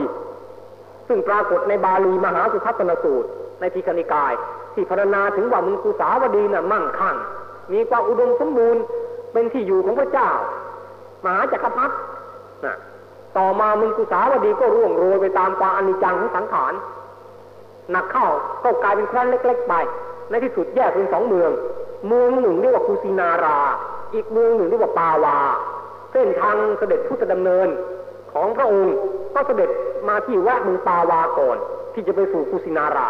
[1.08, 3.30] ซึ่งปรากฏในบาลีมหาสุทัศนสูตร
[3.60, 4.34] ในทีคณิกาย
[4.74, 7.16] ที่พรรณนาถึงว่าเมืองภูสาวดีน่ะมั่งคั่ง
[7.74, 8.82] มีความอุดมสมบูรณ์
[9.34, 10.30] เป็นที่อยู่ของพระเจ้า
[11.24, 11.96] มหาจักรพรรดิ
[12.66, 12.76] นะ
[13.38, 16.74] ต่อมามืองภูสาวดีก็ร่วงโรยไปตามความอนิจจังของสังขาร
[17.92, 18.28] หนักเข้า
[18.64, 19.74] ก็กลายเป็นแคว้นเล็ก ๆ ไป
[20.30, 21.52] ในที่สุดแยกเป็นสองเมือง
[22.08, 23.60] เมืองหนึ่งเรียกว่าภูสินารา
[24.14, 25.38] อีกเมืองหนึ่งเรียกว่าปาวา
[26.12, 27.68] เส้นทางเสด็จพุทธดำเนิน
[28.34, 28.96] ของพระองค์
[29.34, 29.70] ก็เสด็จ
[30.08, 31.58] มาที่แวะเมืองปาวาก่อน
[31.94, 33.10] ที่จะไปสู่ภูสินารา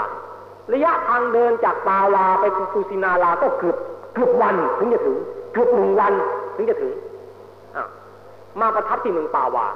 [0.74, 3.78] ระยะทางเดินจากปาวาไปภูสินาราก็เกือบ
[4.14, 5.18] เกือบวันถึงจะถึง
[5.54, 6.14] เกือบหนึ่งวัน
[6.56, 6.94] ถึงจะถึง
[8.62, 9.68] มาประทับที่เมืองปาวา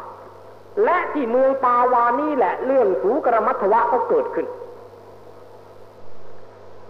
[0.85, 4.47] และที่เมืองปาวานี่แหละเรื่องสูกรมัทวะก็เกิดขึ้น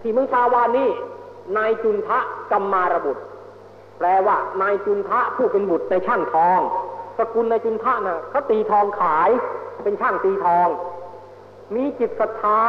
[0.01, 0.89] ที่เมืองปาวานี่
[1.57, 2.19] นายจุนทะ
[2.51, 3.23] กัมมารบุตร
[3.97, 6.59] แปลว่านายจุนทะผู้เป็นบุตรในช่างทอง
[7.17, 9.29] สกุลนายจุนทะนะ่ะเขาตีทองขาย
[9.83, 10.67] เป็นช่างตีทอง
[11.75, 12.59] มีจิตศรัทธา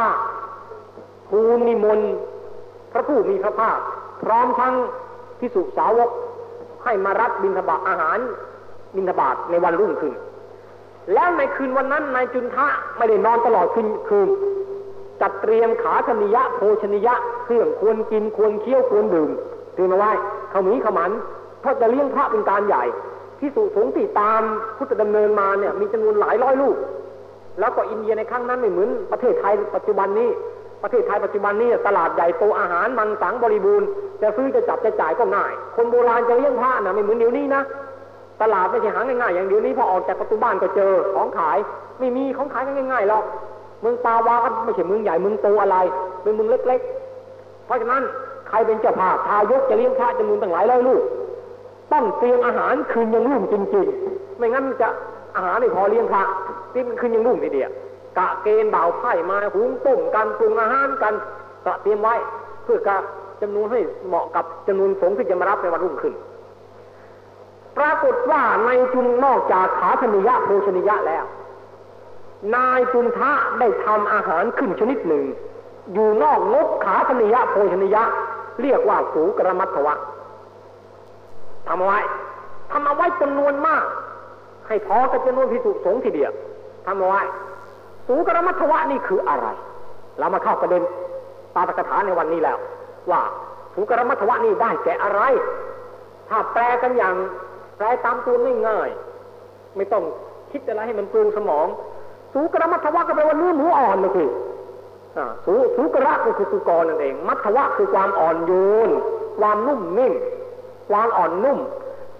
[1.29, 2.11] ภูนิมนต์
[2.91, 3.79] พระผู้มีพระภาค
[4.23, 4.73] พร้อมทั้ง
[5.39, 6.09] พิสุสาวก
[6.83, 8.19] ให้มารับบิณฑบาตอาหาร
[8.95, 10.13] บิณฑบาตในวันรุ่งขึ้น
[11.13, 12.67] แล้วในคืนวันนั้นนายจุนทะ
[12.97, 14.29] ไม่ได้นอนตลอดคืนคืน
[15.21, 17.15] จัดเตรียมขาชนิยะโภชนิยะ
[17.45, 19.29] เครื่องควรกินควรเคี้ยวควรดื่ม
[19.73, 20.11] เตรียมาไว้
[20.49, 21.11] เขามีขมัน
[21.61, 22.83] เพราะจะเลี้ยงพระเป็นการใหญ่
[23.39, 24.41] ที่สุสงติตาม
[24.77, 26.75] พุทธดำเนินมาเนี่ยมีจำนวนหลายร้อยลูก
[27.59, 30.29] แล้วก็อินเดียในครั้งนั้นไม่เหมือนประเทศไทยปัจจุบันนี้
[30.83, 33.87] ประเทศไทยปัจจุบันนี้ตลาดใหญ่โตอาหารมันสังบริบูรณ์
[34.21, 37.61] จะซื้อจะจับจะจ่ายก็ง่าย คนโบราณจะเลี้ยงพระนะไม่เหมือนเดี๋ยวนี้นะ
[38.41, 41.57] ตลาดไม่ใช่หาง่ายๆ อย่างเดียวนี้พอออกจากประตูบ้านก็เจอของขาย
[41.99, 43.23] ไม่มีของขายง่ายๆหรอก
[43.81, 45.77] เมืองปาวาก็ไม่ใช่เมืองใหญ่เมืองโตอะไร
[46.23, 46.81] เป็นเมืองเล็ก
[47.23, 48.03] ๆ เพราะฉะนั้น
[48.49, 51.03] ใครเป็นเจ้าภาพทายกจะเลี้ยงพระจำนวนตั้งหลายร้อยลูก
[51.93, 54.87] ต้องเตรียมอาหารคืนยังรุ่งจริงๆ ไม่งั้นจะ
[55.35, 56.23] อาหารไม่พอเลี้ยงพระ
[56.73, 57.71] ที่มันคืนยังรุ่งทีเดียว
[58.17, 61.13] กะเกณฑ์บ่าวไผ่มาหุงต้มกันปรุงอาหารกัน
[61.65, 62.15] กะเตรียมไว้
[62.63, 62.97] เพื่อกะ
[63.41, 66.13] จำนวนให้เหมาะกับจำนวนสงฆ์ที่จะมารับในวันรุ่งขึ้น
[67.79, 71.25] ปรากฏว่าในจุนนอกจากขาชนิยะโภชนิยะแล้ว
[72.55, 75.23] นายจุนทะได้ทำอาหารขึ้นชนิดหนึ่ง
[75.93, 78.03] อยู่นอกงบขาชนิยะโภชนิยะ
[78.61, 79.95] เรียกว่าสูกรมัตถวะ
[81.67, 81.99] ทำเอาไว้
[82.71, 83.85] ทำเอาไว้จำนวนมาก
[84.67, 86.31] ให้พอกับจำนวนพิสุสงทีเดียว
[86.85, 87.21] ทำเอาไว้
[88.07, 89.47] สูกรมัทวะนี่คืออะไร
[90.19, 90.83] เรามาเข้าประเด็น
[91.55, 92.57] ตาตกถาในวันนี้แล้ว
[93.11, 93.21] ว่า
[93.73, 95.21] สูกรมัทวะนี่ได้แก่อะไร
[96.29, 97.15] ถ้าแปลกันอย่าง
[97.79, 98.35] แปลตามตัว
[98.67, 100.03] ง่ายๆไม่ต้อง
[100.51, 101.67] คิดอะไรให้มันปรุงสมอง
[102.33, 104.29] สูกรมัทวะก็แปลว่าเนื้อหมูอ่อนนะคือ
[105.45, 108.51] สูสูกระก็คือสุกรนั่นเอง มัทวะคือความอ่อนโย
[108.87, 108.89] น
[109.39, 110.13] ความนุ่มนิ่ม
[110.89, 111.59] ความอ่อนนุ่ม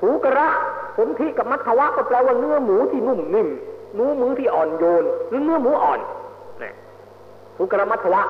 [0.02, 0.48] สูกระ
[0.98, 3.48] สนธิกับมัทวะก็แปลว่าเนื้อหมูที่นุ่มนิ่ม
[3.96, 6.00] เนื้อหมูที่อ่อนโยนหรือเนื้อหมูอ่อน
[6.62, 6.72] นี่
[7.56, 8.22] สูกระมัทวะ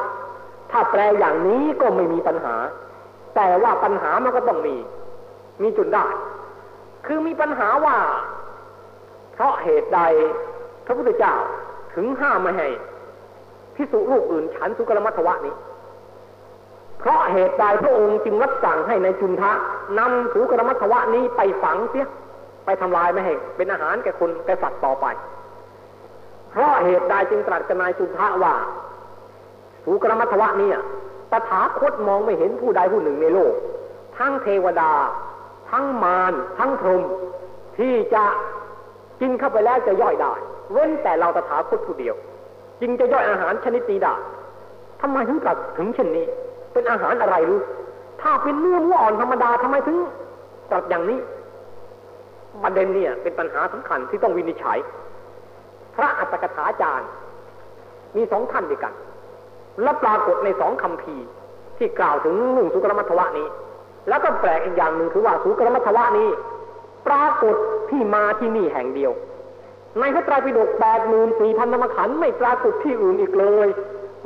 [0.71, 2.55] ถ้าแปลอย่างนี้ก็ไม่มีปัญหา
[3.35, 4.75] แต่ว่าปัญหามันก็ต้องมี
[5.61, 6.05] มีจุดได้
[7.05, 7.97] คือมีปัญหาว่า
[9.33, 10.01] เพราะเหตุใด
[10.85, 11.35] พระพุทธเจ้า
[11.95, 12.67] ถึงห้ามไม่ให้
[13.75, 15.55] พิสุรูปอื่นฉันสุกรมัทวะนี้
[16.99, 19.51] เพราะเหตุใดพระองค์จึงรับสั่งให้ในจุนทะ
[19.99, 22.07] นำถูกรมัทวะนี้ไปฝังเสีย
[22.65, 25.05] ไปทำลายไม่ให้เป็นอาหารแก่คนแก่สัตว์ต่อไป
[26.51, 28.53] เพราะเหตุใดจึงตรัสกับนายจุนทะว่า
[29.85, 30.69] ถูกรมัทวะนี้
[31.31, 33.53] ตถาคตมองไม่เห็นผู้ใดผู้หนึ่งในโลก
[34.17, 34.91] ทั้งเทวดา
[35.71, 37.03] ทั้งมารทั้งพรหม
[37.77, 38.23] ที่จะ
[39.21, 40.33] กินเข้าไปแล้วจะย่อยได้
[40.71, 42.15] เว้นแต่เราตถาคตผู้เดียว
[42.81, 44.13] จึงจะย่อยอาหารชนิดนี้ได้
[45.01, 46.25] ทำไมถึงตรัสถึงเช่นนี้
[46.73, 47.61] เป็นอาหารอะไรรู้
[48.21, 49.97] ถ้าเป็นเนื้อหมูอ่อนธรรมดาทำไมถึง
[50.71, 51.19] ตรัสอย่างนี้
[52.63, 54.77] ประเด็นเนี่ยเป็นปัญหาสำคัญที่ต้องวินิจฉัย
[55.95, 57.09] พระอัตถกถาจารย์
[58.15, 58.93] มีสองท่านด้วยกัน
[59.83, 61.15] และปรากฏในสองคำพี
[61.77, 63.47] ที่กล่าวถึงหนึ่งสุกรมัทวะนี้
[64.09, 66.29] แล้วก็แปลกอีกอย่างหนึ่งคือว่าสุกรมัทวะนี้
[67.07, 67.55] ปรากฏ
[67.89, 69.11] ที่มาที่นี่แห่งเดียว
[69.99, 73.67] ในพระไตรปิฎกแปดหมื่นสี่พันธรรมขันไม่ปรากฏที่อื่นอีกเลย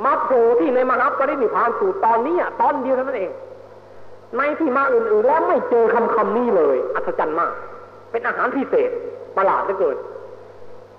[0.04, 3.32] มาโผล่ที่ในมหาปรินิพานสูตรตอนนี้ตอนเดียวเท่านั้นเอง
[4.38, 7.52] ในที่มาอื่นๆแล้วไม่เจอคำคำนี้เลย อัศจรรย์มาก
[8.10, 8.90] เป็นอาหารพิเศษ
[9.36, 9.96] ประหลาดเหลือเกิน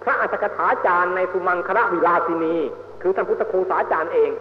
[0.03, 2.55] พระอัตถกถาจารย์ในสุมังคระวิลาสินี
[3.01, 4.31] คือท่านพุทธโคสาจารย์เอง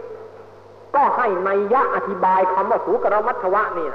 [0.94, 3.94] ก็ให้ในยะอธิบายคำว่าสุกรมัทวะเนี่ย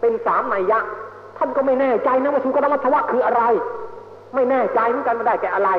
[0.00, 0.80] เป็นสามในยะ
[1.38, 3.42] ท่านก็ไม่แน่ใจนะว่าสุกรมัทวะคืออะไร
[4.34, 5.70] ไม่แน่ใจเหมือนกันว่าได้แก่อะไร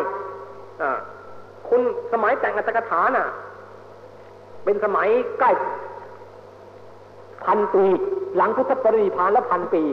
[0.81, 0.91] อ่า
[1.69, 1.81] คุณ
[2.13, 3.27] สมัยแต่งอัตถกถาน่ะ
[4.63, 5.07] เป็นสมัย
[5.39, 5.51] ใกล้
[7.45, 7.85] พันปี
[8.35, 9.83] หลังพุทธปรินิพานและพันปี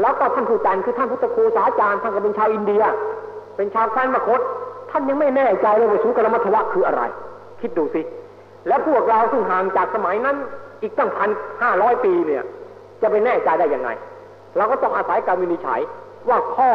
[0.00, 2.82] แล้วก็ท่านผู้จันคือท่านพุทธครูสาจารย์ท่านก็เป็นชาวอินเดีย
[3.56, 4.40] เป็นชาวแคว้นมคต
[4.90, 7.02] ท่านยังไม่แน่ใจเลยว่าสุกรมัทวะคืออะไร
[7.60, 8.02] คิดดูสิ
[8.68, 10.36] แล้วพวกเราซึ่งห่างจากสมัยนั้น
[10.82, 11.30] อีกตั้งพัน
[11.62, 12.44] ห้าร้อยปีเนี่ย
[13.02, 13.90] จะไปแน่ใจได้ยังไง
[14.56, 15.80] เราก็ต้องอาศัยการวินิจฉัย
[16.28, 16.72] ว่าข้อ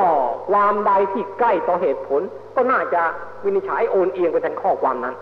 [0.49, 2.21] ความใดที่ใกล้ต่อเหตุผล
[2.55, 3.01] ก็น่าจะ
[3.45, 5.15] วินิจฉัยโอนเอียงไปทางข้อความนั้น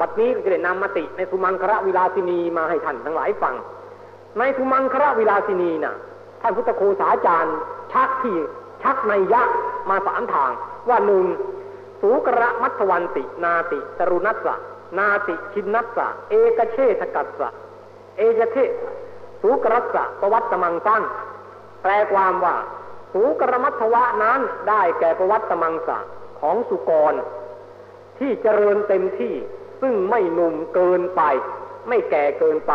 [0.00, 3.54] บัดนี้ก็จะได้นำมติในสุมังคระวิลาสินีมาให้ท่านทั้งหลายฟัง
[4.38, 5.94] ในสุมังคระวิลาสินีน่ะ
[6.42, 7.56] ท่านพุทธโคสาจารย์
[7.92, 8.36] ชักที่
[8.82, 9.42] ชักในยะ
[9.90, 10.50] มาสามทาง
[10.88, 11.24] ว่าหนึ่ง
[12.00, 14.54] สูกระมัทวันติ นาติตรุนัสสะ
[14.98, 17.48] นาติชินนัสสะเอกเชษกัสสะ
[18.16, 18.58] เอจเท
[19.42, 21.02] สูกรัสสะประวัตมังตั้ง
[21.82, 22.56] แปลความว่า
[23.12, 25.98] สูกรมัทวะนั้นได้แก่ประวัติมังสะ
[26.40, 27.14] ของสุกร
[28.18, 29.34] ที่เจริญเต็มที่
[29.80, 31.22] ซึ่งไม่หนุ่มเกินไป
[31.88, 32.72] ไม่แก่เกินไป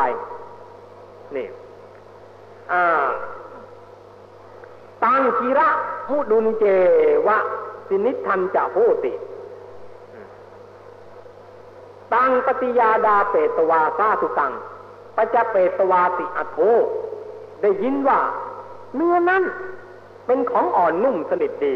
[1.35, 1.47] นี่
[5.03, 5.69] ตังกิระ
[6.11, 6.65] มุดุนเจ
[7.27, 7.37] วะ
[7.87, 9.13] สินิทันจะโหติ
[12.13, 14.53] ตังปฏิยาดาเปตวาซาสุตัง
[15.15, 16.57] ปจะเปตวาติอัโท
[17.61, 18.19] ได้ยินว่า
[18.95, 19.43] เนื้อนั้น
[20.25, 21.75] เป็นของอ่อนนุ่มสนิทดี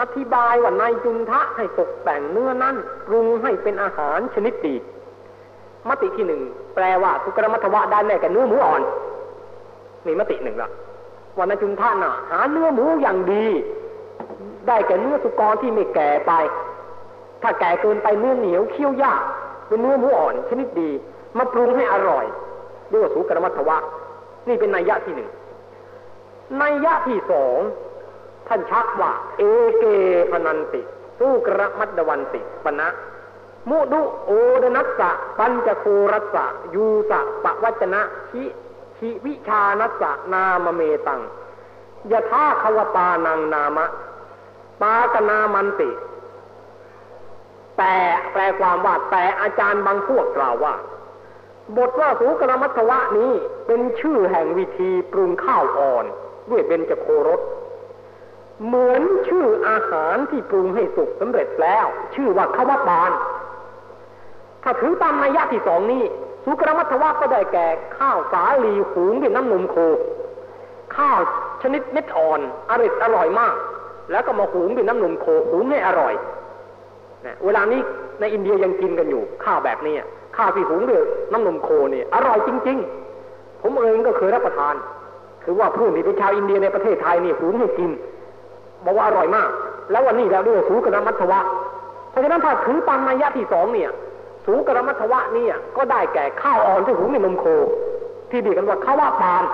[0.00, 2.76] อธิบายว่านายจุนทะให้ตกแต่งเนื้อนั้น
[3.06, 4.74] ปรุงให้เป็นอาหารชนิดดี
[5.88, 6.42] มติที่หนึ่ง
[6.74, 8.82] แปลว่าสุกรมัทวะได้แม่กับเนื้อหมูอ่อน
[10.06, 10.70] นี่มติหนึ่งละ
[11.36, 13.46] ว่านายจุนทะน่ะ หาเนื้อหมูอย่างดี
[14.66, 16.32] ได้แก่เนื้อสุกรที่ไม่แก่ไป
[17.42, 19.22] ถ้าแก่เกินไปเนื้อเหนียวเคี้ยวยาก
[19.68, 20.90] เป็นเนื้อหมูอ่อนชนิดดี
[21.38, 22.24] มาปรุงให้อร่อย
[22.88, 23.76] เรียกว่าสุกรมัทวะ
[24.48, 25.30] นี่เป็นนัยยะที่หนึ่ง
[26.62, 27.58] นัยยะที่สอง
[28.48, 29.42] ท่านชักว่า เอ
[29.78, 29.84] เก
[30.30, 30.80] พนันติ
[31.18, 32.88] สุกรมัตวันติปนะ
[33.70, 34.30] มุดุโอ
[34.62, 38.44] ดนัสสะปัญจโครัสสะยูสะปะวัจนะชิ
[38.98, 41.20] ชิวิชานัสสะนามเมตัง
[42.10, 43.86] ยะท่าขวตานังนามะ
[44.82, 45.90] ปากนามันติ
[47.78, 47.94] แต่
[48.32, 50.74] แปลความว่าแต่อาจารย์บางพวกกล่าวว่า
[51.76, 53.32] บทว่าสูกรมัทวะนี้
[53.66, 56.04] เป็นชื่อแห่งวิธีปรุงข้าวอ่อน
[56.50, 57.40] ด้วยเบญจโครส
[58.66, 63.12] เหมือนชื่ออาหารที่ปรุงให้สุกสำเร็จแล้ว ชื่อว่าขวับาน
[64.62, 66.02] ถ้าถือตามนัยยะที่สองนี้
[66.44, 67.66] สุกรมัทวะก็ได้แก่
[67.98, 69.76] ข้าวสาลีหุงด้วยน้ำนมโค
[70.96, 71.18] ข้าว
[71.62, 72.40] ชนิดเม็ดอ่อน
[72.70, 73.54] อร่อยอร่อยมาก
[74.10, 76.14] แล้วก็มาหุงด้วยน้ำนมโคหุงให้อร่อย
[77.44, 77.80] เวลานี้
[78.20, 79.94] ในอินเดียยังกินกันอยู่ข้าวแบบนี้
[80.36, 82.78] ข้าวที่หุงด้วยน้ำนมโคเนี่ยอร่อยจริง
[83.20, 84.74] ๆ ผมเองก็เคยรับประทาน
[85.44, 87.90] คือว่าผู้ที่เป็นชาวอินเดียในประเทศไทยนี่หุงให้กิน
[88.84, 89.48] บอกว่าอร่อยมาก
[89.90, 91.40] แล้ววันนี้เราเรียกว่าสูกรมัทวะ
[92.10, 93.90] เพราะฉะนั้นถ้าถือตามนัยะที่สองเนี่ย
[94.46, 97.46] สูกรมัทวะเนี่ยก็ได้แก่ข้าวอ่อนที่หุงในนมโค
[98.30, 99.44] ที่ดีกันว่าข้าวว่าปาน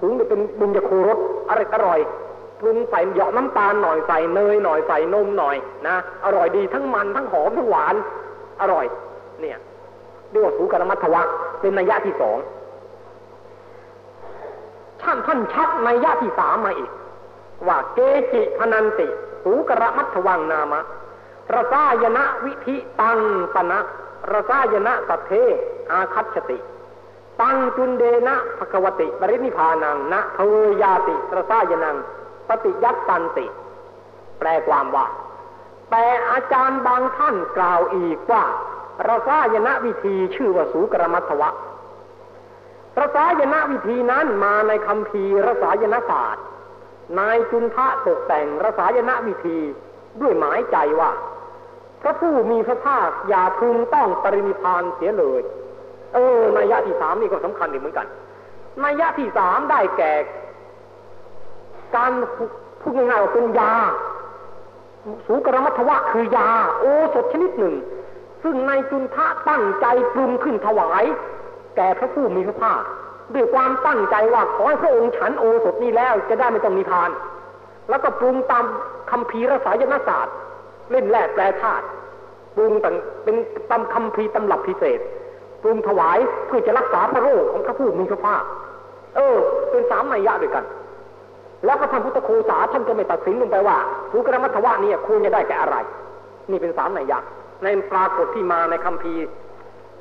[0.00, 1.18] หุงเป็นบุญจะโครส
[1.48, 2.00] อร่อยอร่อย
[2.60, 5.56] ปรุงใส่หยอกน้ำตาลหน่อยใส่เนยหน่อยใส่นมหน่อย
[5.86, 7.94] นะอร่อยดีทั้งมันทั้งหอมทั้งหวาน
[8.60, 8.86] อร่อย
[9.40, 9.58] เนี่ย
[10.30, 11.22] เรียกว่าสูกรมัทวะ
[11.60, 12.38] เป็นนัยยะที่สอง
[15.02, 16.90] ท่านท่านชักนัยยะที่สามมาอีก
[17.66, 17.98] ว่าเก
[18.32, 19.08] จิพนันติ
[19.44, 20.80] สูกรมัทวังนามะ
[21.54, 23.18] รสายนะวิธิตัง
[23.54, 23.78] ปนะ
[24.32, 25.32] รสายนะสัทเท
[25.90, 26.58] อาคัตชติ
[27.40, 30.38] ตังจุนเดนะภควติ ปรินิพานังนะเท
[30.82, 31.96] ยาติรสายนัง
[32.48, 33.46] ปฏิยัตตันติ
[34.38, 35.06] แปลความว่า
[35.90, 38.44] แต่อาจารย์บางท่านกล่าวอีกว่า
[39.08, 41.50] รสายนะวิธีชื่อว่าสูกรมัทวะ
[43.00, 46.44] รสายนะวิธีนั้นมาในคำพีรสายนศาสตร์
[47.18, 49.58] นายจุนทะตกแต่งรสายนะวิธี
[50.20, 51.10] ด้วยหมายใจว่า
[52.02, 55.42] พระผู้มีพระภาคอย่าพึงต้องปรินิพานเสียเลย
[56.14, 58.06] เออนัยยะที่สามนี่ก็สำคัญอีกเหมือนกัน
[58.84, 60.12] นัยยะที่สามได้แก่
[61.96, 62.12] การ
[62.80, 63.72] พูดง่ายๆว่าเป็นยา
[65.26, 66.84] สูกรมัทวะคือยา โอ
[67.14, 67.74] สถชนิดหนึ่ง
[68.48, 71.04] ซึ่งในจุนทะตั้งใจปรุงขึ้นถวาย
[71.76, 72.82] แก่พระผู้มีพระภาค
[73.34, 77.10] ด้วยความตั้งใจว่าขอให้พระองค์ฉันโอสถนี้แล้วจะได้ไม่ต้องมีทาน
[77.88, 78.64] แล้วก็ปรุงตาม
[79.10, 80.34] คำพีรสายนศาสตร์
[80.90, 81.84] เล่นแร่แปลธาตุ
[82.56, 82.94] ปรุงต่าง
[83.24, 83.36] เป็น
[83.70, 85.00] ตามคำพีตำรับพิเศษ
[85.62, 88.42] ปรุงถวายเพื่อจะรักษาพระโรคของพระผู้มีพระภาค
[89.16, 89.36] เออ
[89.70, 90.64] เป็นสามนัยยะด้วยกัน
[91.64, 93.76] แล้วก็ท่านพุทธโคสาท่านก็ไม่ตัดสินลงไปว่า
[94.10, 95.76] สุกรมัทวะนี่ควรจะได้แก่อะไร
[96.50, 97.18] นี่เป็นสามนัยยะ
[97.64, 99.24] ในปรากฏที่มาในคัมภีร์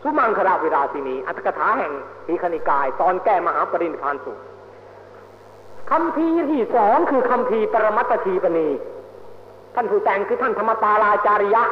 [0.01, 1.91] สุมังคราวิราสินีอัตถกถาแห่ง
[2.25, 4.43] ทีคณิกาย ตอนแก้มหาปรินิพานสูตร
[5.91, 8.67] คำพีที่สองคือคำพีปรมัตทีปณี
[9.75, 11.63] ท่านผู้แต่งคือท่านธรรมตาลาจาริยะ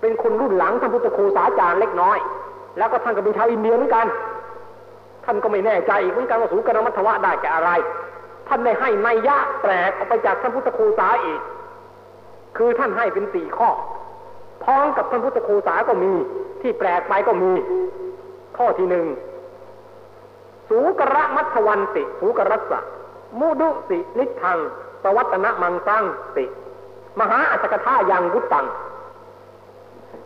[0.00, 2.18] เป็นคนรุ่นหลังท่านพุทธโคสาจารย์เล็กน้อย
[2.78, 4.06] แล้วก็ท่านก็เป็นชาวอินเดียเหมือนกัน
[5.24, 7.70] ท่านก็ไม่แน่ใจเหมือนกันว่าสูกรมัทวะได้แก่อะไร
[8.48, 11.40] ท่านได้ให้นัยยะแปลกออกไปจากท่านพุทธคูสาอีก
[12.56, 13.70] คือท่านให้เป็นสี่ข้อ
[14.64, 16.12] พ้องกับท่านพุทธคูสาก็มี
[16.60, 17.52] ที่แปลกไปก็มี
[18.56, 19.06] ข้อที่หนึ่ง
[20.68, 22.80] สูกระมัทวันติ สูกรัสสะ
[23.40, 24.58] มุดุสินิทัง
[25.02, 26.04] ปวัตนะมังสัง
[26.36, 26.44] ติ
[27.20, 28.66] มหาอัจฉริยยังวุตัง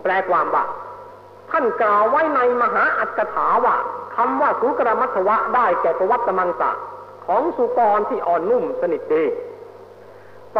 [0.02, 0.64] แปลความว่า
[1.50, 3.76] ท่านกล่าวไว้ในมหาอัจฉถาว่า
[4.16, 6.70] คำว่าสุกรมัทวะได้แก่ปวัตมังสะ
[7.26, 9.24] ของสุกรที่อ่อนนุ่มสนิทดี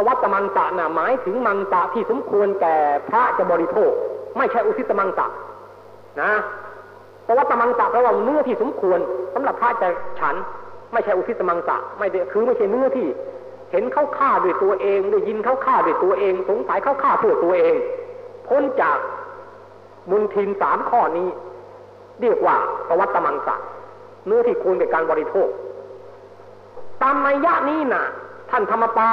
[0.07, 2.77] วัตมังสะน่ะหมายถึงมังสะที่สมควรแก่
[3.09, 3.93] พระจะบริโภค
[4.37, 5.27] ไม่ใช่อุทิศมังสะ
[6.23, 6.33] นะ
[7.27, 8.99] ปวัตมังสะแปลว่าเนื้อที่สมควร
[9.35, 9.89] สำหรับพระจะ
[10.21, 10.35] ฉัน
[10.93, 13.09] ไม่ใช่อุทิศมังสะไม่คือไม่ใช่เนื้อที่
[13.73, 17.77] เห็นเขาฆ่าด้วยตัวเองได้ยินเขาฆ่าด้วยตัวเอง สงสัยเขาฆ่าเพื่อตัวเอง
[18.49, 18.99] พ้นจาก
[20.11, 21.29] มุนทินสามข้อนี้
[22.21, 22.57] เรียกว่า
[22.89, 23.57] ปวัตมังสะ
[24.27, 25.49] เนื้อที่ควรแก่การบริโภค
[27.03, 28.05] ตามนัยยะนี้น่ะ
[28.51, 29.11] ท่านธรรมปา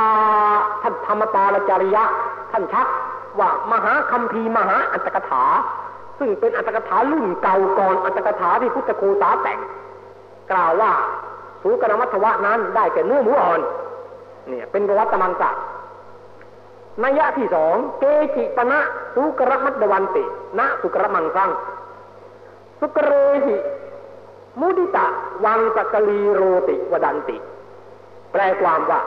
[0.81, 2.03] ท่านธรรมปาลจริยะ
[2.51, 2.88] ท่านชัก
[3.39, 5.43] ว่ามหาคัมภีร์มหาอัตถกถา
[6.19, 9.59] ซึ่งเป็นอัตถกถารุ่นเก่าก่อนอัตถกถาที่พุทธโคสาแต่ง
[10.51, 10.91] กล่าวว่า
[11.61, 13.59] สูกรมัทวะนั้นได้แก่เนื้อหมูอ่อน
[14.47, 15.49] เนี่ยเป็นประวัตตมังสะ
[17.03, 18.03] นัยยะที่สองเก
[18.36, 18.79] จิปณะ
[19.15, 20.23] สุกรมัตดวันติ
[20.59, 21.49] ณสุกรมังสัง
[22.79, 23.11] สุกเร
[23.45, 23.57] หิ
[24.59, 25.05] มุดิตะ
[25.45, 27.38] วังสกลีโรติวดันติ
[28.31, 29.01] แปลความว่า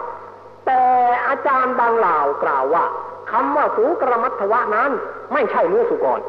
[0.69, 0.83] แต่
[1.29, 2.85] อาจารย์บางเหล่ากล่าวว่า
[3.31, 4.91] คำว่าสูกรมัทวะนั้น
[5.33, 6.21] ไม่ใช่เนื้อสุกร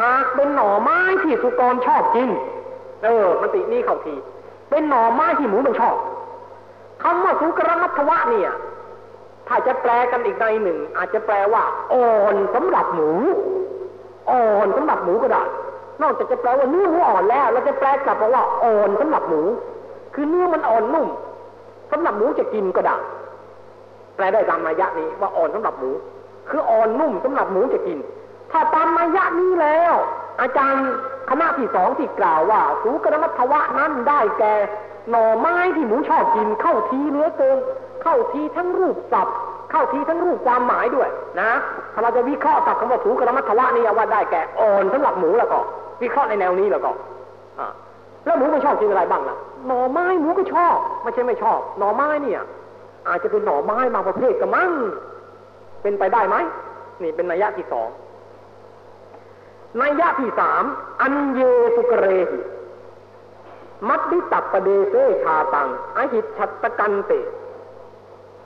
[0.00, 2.30] หากเป็นหน่อไม้ที่สุกรชอบกิน
[3.04, 4.14] เออ มันตินี่เข้าที
[4.70, 5.96] เป็นหน่อไม้ที่หมูมันชอบ
[7.02, 8.52] คำว่าสุกรมัทวะเนี่ย
[9.48, 13.10] ถ้าจะแปลกันอีกในหนึ่ง อาจจะแปลว่าอ่อนสำหรับหมู
[14.30, 15.42] อ่อนสำหรับหมูก็ได้
[16.02, 19.42] นอกจากจะแปลว่าเนื้อหมูอ่อนแล้วเราจะแปลกลับมาว่าอ่อนสำหรับหมู
[20.14, 21.08] คือเนื้อมันอ่อนนุ่ม
[21.92, 22.96] สำหรับหมูจะกินก็ได้
[24.16, 25.90] แปลได้ตามนัยยะนี้ว่าอ่อนสำหรับหมู
[26.50, 27.98] คืออ่อนนุ่มสำหรับหมูจะกิน
[28.52, 29.94] ถ้าตามนัยยะนี้แล้ว
[30.40, 30.86] อาจารย์
[31.30, 34.54] คณะที่สองที่กล่าวว่าสูกรมัทวะนั้นได้แก่
[35.10, 37.58] หน่อไม้ที่หมูชอบกินเข้าทีเนื้อเกิน
[38.02, 39.36] เข้าทีทั้งรูปศัพท์
[39.70, 41.08] เข้าทีทั้งรูปความหมายด้วย
[41.40, 41.50] นะ
[41.92, 45.58] ถ้าเราจะวิเคราะห์ศัพท์คำว่าสูกรมัทวะนี่ว่าได้แก่อ่อนสำหรับหมูแล้วก็
[46.02, 46.90] วิเคราะห์ในแนวนี้แล้วก็
[47.58, 47.68] อ่า
[48.24, 52.42] แล้วหมูมันชอบกินอะไรบ้างล่ะ หน่อไม้หมูก็ชอบ ไม่ใช่ไม่ชอบ หน่อไม้เนี่ย
[53.08, 54.72] อาจจะเป็นหน่อไม้บางประเภทก็มั่ง
[55.82, 56.36] เป็นไปได้ไหม
[57.02, 57.88] นี่เป็นนัยยะที่สอง
[59.80, 60.64] นัยยะที่สาม
[61.00, 61.40] อันเย
[61.76, 62.40] สุกเรหิ
[63.88, 64.94] มัดดิตับประเดเซ
[65.24, 67.12] ชาตังอหิตชัตตกันเต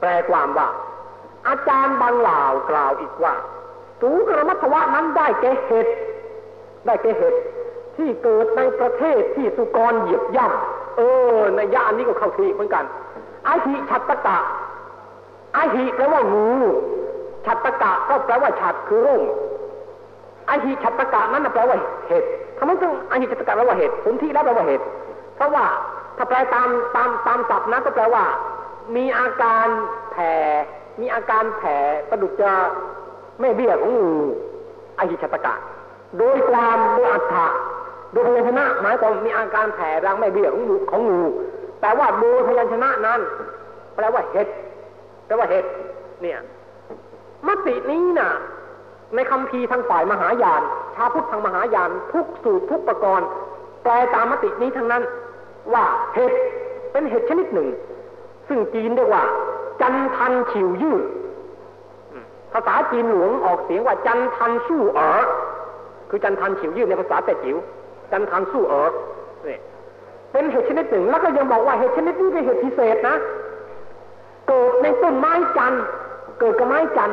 [0.00, 0.68] แปลความว่า
[1.48, 3.34] อาจารย์บางเหล่ากล่าวอีกว่า
[4.00, 5.86] สูกรมัทวะนั้นได้แก่เห็ด
[6.86, 7.34] ได้แก่เห็ด
[7.96, 11.00] ที่เกิดในประเทศที่สุกรเหยียบย่ำเอ
[11.34, 12.84] อในย่านนี้ก็เข้าทีเหมือนกัน
[13.44, 14.38] ไอหิชัตตกะ
[15.54, 16.46] ไอหิแปลว่างู
[17.46, 19.22] ชัตตกะก็แปลว่าฉัดคือร่ม
[20.46, 21.76] ไอหิชัตตกะนั้นแปลว่า
[22.08, 22.24] เห็ด
[22.58, 24.80] ทำไมต้องไอหิชัตตกะแปลว่าเห็ดสนที่แล้วแปลว่าเห็ด
[25.36, 25.64] เพราะว่า
[26.16, 28.24] ถ้าแปลตามตามตามศัพท์นะก็แปลว่า
[28.96, 29.66] มีอาการ
[30.12, 30.32] แผ่
[31.00, 31.76] มีอาการแผ่
[32.08, 32.52] ประดุจจะ
[33.40, 34.10] แม่เบี้ยของงู
[34.96, 35.54] ไอหิชัตกะ
[36.18, 37.46] โดยความโดยอัฏฐะ
[38.14, 41.20] ดยพยัญชนะหมายความมีอาการแผ่รังแม่เบี้ยของงูของงู
[41.80, 43.20] แต่ว่าดยพยัญชนะนั้น
[43.94, 44.48] แปลว่าเห็ด
[45.26, 45.64] แปลว่าเห็ด
[46.22, 46.38] เนี่ย
[47.48, 48.30] มตินี้น่ะ
[49.14, 50.62] ในคำพีทางฝ่ายมหายาน
[50.94, 53.26] ชาพุทธทางมหายาน ทุกสูตรทุกประกรณ์
[53.82, 55.02] แปลตามมตินี้ทั้งนั้น
[55.72, 55.84] ว่า
[56.14, 56.32] เห็ด
[56.92, 57.68] เป็นเห็ดชนิดหนึ่ง
[58.48, 59.24] ซึ่งจีนเรียกว่า
[59.80, 60.98] จันทันฉิวยื่อ
[62.52, 65.10] ภาษาจีนหลวงออกเสียงว่าจันทันสู้เอ๋อ
[66.10, 67.56] คือจันทันฉิวยื่อในภาษาแต่จิ๋ว
[68.12, 68.90] จันทันสู้เอ๋อ
[69.44, 69.60] เนี่ย
[70.32, 73.16] เป็นเห็ดชนิดหนึ่ง แล้วก็ยังบอกว่าเห็ดชนิดนี้เป็นเห็ดพิเศษนะ
[74.48, 75.72] เกิดในต้นไม้จัน
[76.38, 77.10] เกิดกับไม้จัน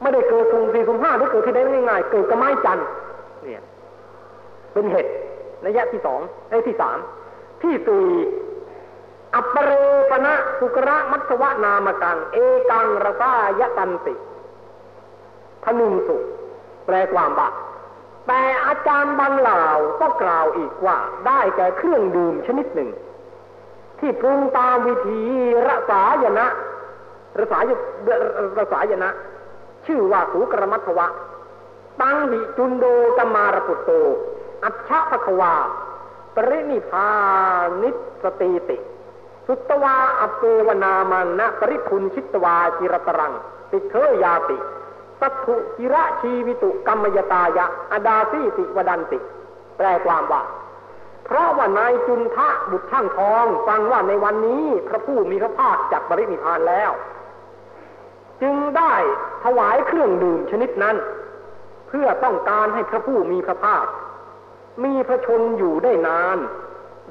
[0.00, 2.78] ไม่ได้เกิดสุ่มสี่สุ่มห้าหรือเกิดที่ได้ง่ายๆเกิดกับไม้จัน
[3.44, 3.62] เนี่ย
[4.72, 5.06] เป็นเห็ด
[5.66, 6.20] ระยะที่สอง
[6.50, 6.98] ระยะที่สาม
[7.62, 8.04] ที่สี่
[9.34, 9.70] อัปเร
[10.10, 12.36] ปณะสุกระมัตวะนามกัง เอ
[12.70, 14.14] กังระซายตันติ
[15.64, 16.16] พนุงสุ
[16.86, 17.48] แปลความว่า
[18.32, 19.64] แต่อาจารย์บางเหล่า
[20.00, 22.90] ก็กล่าวอีกว่าได้แก่เครื่องดื่มชนิดหนึ่ง
[23.98, 25.20] ที่ปรุงตามวิธี
[25.66, 26.46] รสายนะ
[27.38, 27.62] รสาย
[28.58, 29.10] รสายนะ
[29.86, 31.06] ชื่อว่าสูกรมัทวะ
[32.00, 32.84] ตังหิจุนโด
[33.16, 33.90] กมารปุตโต
[34.64, 35.54] อัจฉะภควา
[36.34, 37.08] ปรินิพา
[37.82, 37.90] นิ
[38.22, 38.76] สติติ
[39.46, 43.32] สุตวาอเปวนามันนะปริพุนชิตวาจิรตรัง
[43.70, 44.58] ติเทยาติ
[45.20, 49.18] สัตถุจิระชีวิตุกรรมยตายะอดาซีติวดันติ
[49.76, 50.42] แปลความว่า
[51.24, 56.90] เพราะว่านายจุนทะบุตรช่างทอง ฟังว่าในวันนี้พระผู้มีพระภาคจากบริณิพานแล้ว
[58.42, 58.94] จึงได้
[59.44, 60.96] ถวายเครื่องดื่มชนิดนั้น
[61.88, 63.86] เพื่อต้องการให้พระผู้มีพระภาค
[64.84, 66.38] มีพระชนอยู่ได้นาน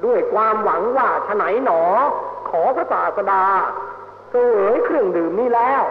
[0.04, 1.82] ด้วยความหวังว่าฉไหนหนอ
[2.50, 3.44] ขอพระศาสดา
[4.30, 5.82] เสวยเครื่องดื่มนี้แล้ว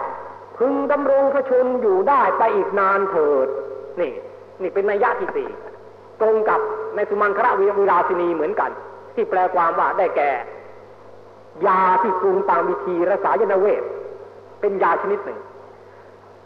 [0.62, 3.48] พึงดำรงพระชนอยู่ได้ไปอีกนานเถิด
[4.00, 4.12] นี่
[4.62, 5.48] นี่เป็นนัยยะที่สี่
[6.20, 6.60] ตรงกับ
[6.96, 8.70] ในสุมังคระวิราชินีเหมือนกัน
[9.14, 10.30] ที่แปลความว่าได้แก่
[11.66, 13.82] ยาที่ปรุงตามวิธีรักษายนเวท
[14.60, 15.38] เป็นยาชนิดหนึ่ง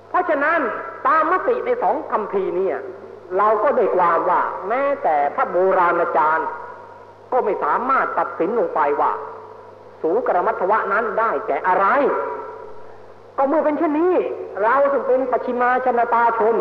[0.09, 0.61] เพราะฉะนั้น
[1.07, 2.69] ตามมติในสองคำพีนี้
[3.37, 6.49] เราก็ได้ความว่า แม้แต่พระโบราณอาจารย์
[7.33, 9.13] ก็ไม่สามารถตัดสินลงไปว่า
[10.03, 11.87] สูกรมัทวะนั้นได้แก่อะไร
[13.37, 14.13] ก็เมื่อเป็นเช่นนี้
[14.63, 16.55] เราจึงเป็นปชิมาชนตาชน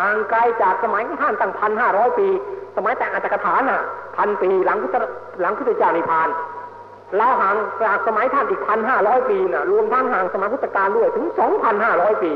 [0.00, 2.28] ห่างไกลจากสมัยท่านตั้งพันห้าร้อยปี
[2.76, 3.80] สมัยแต่งอัตถกถาน่ะ
[4.16, 4.96] พันปีหลังพุทธ
[5.40, 6.28] หลังพุทธเจ้านิพพาน
[7.16, 12.32] เราห่างจากสมัยท่านอีกพันห้าร้อยปีน่ะรวมทั้งห่างสมัยพุทธกาลด้วยถึงสองพันห้าร้อยปี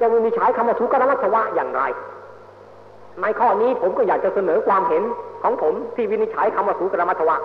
[0.00, 1.82] จะมีใช้คำว่าทุกขวัฏวะอย่างไร
[3.22, 5.02] ในข้อนี้ผมก็อยากจะเสนอความเห็น
[5.42, 7.36] ของผมที่วินิจฉัยคำว่าทุกขวัฏวะ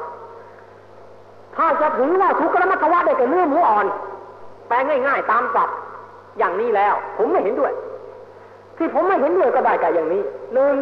[1.56, 3.86] ถ้าจะถือว่าทุกขวัฏวะได้แก่เนื้อหมูอ่อน
[4.72, 5.78] แปลง่าย ๆ ตามศัพท์
[6.38, 7.72] อย่างนี้แล้ว ผมไม่เห็นด้วย
[8.78, 10.22] ที่ผมไม่เห็นด้วยก็ได้กับอย่างนี้
[10.54, 10.76] หนึ่ง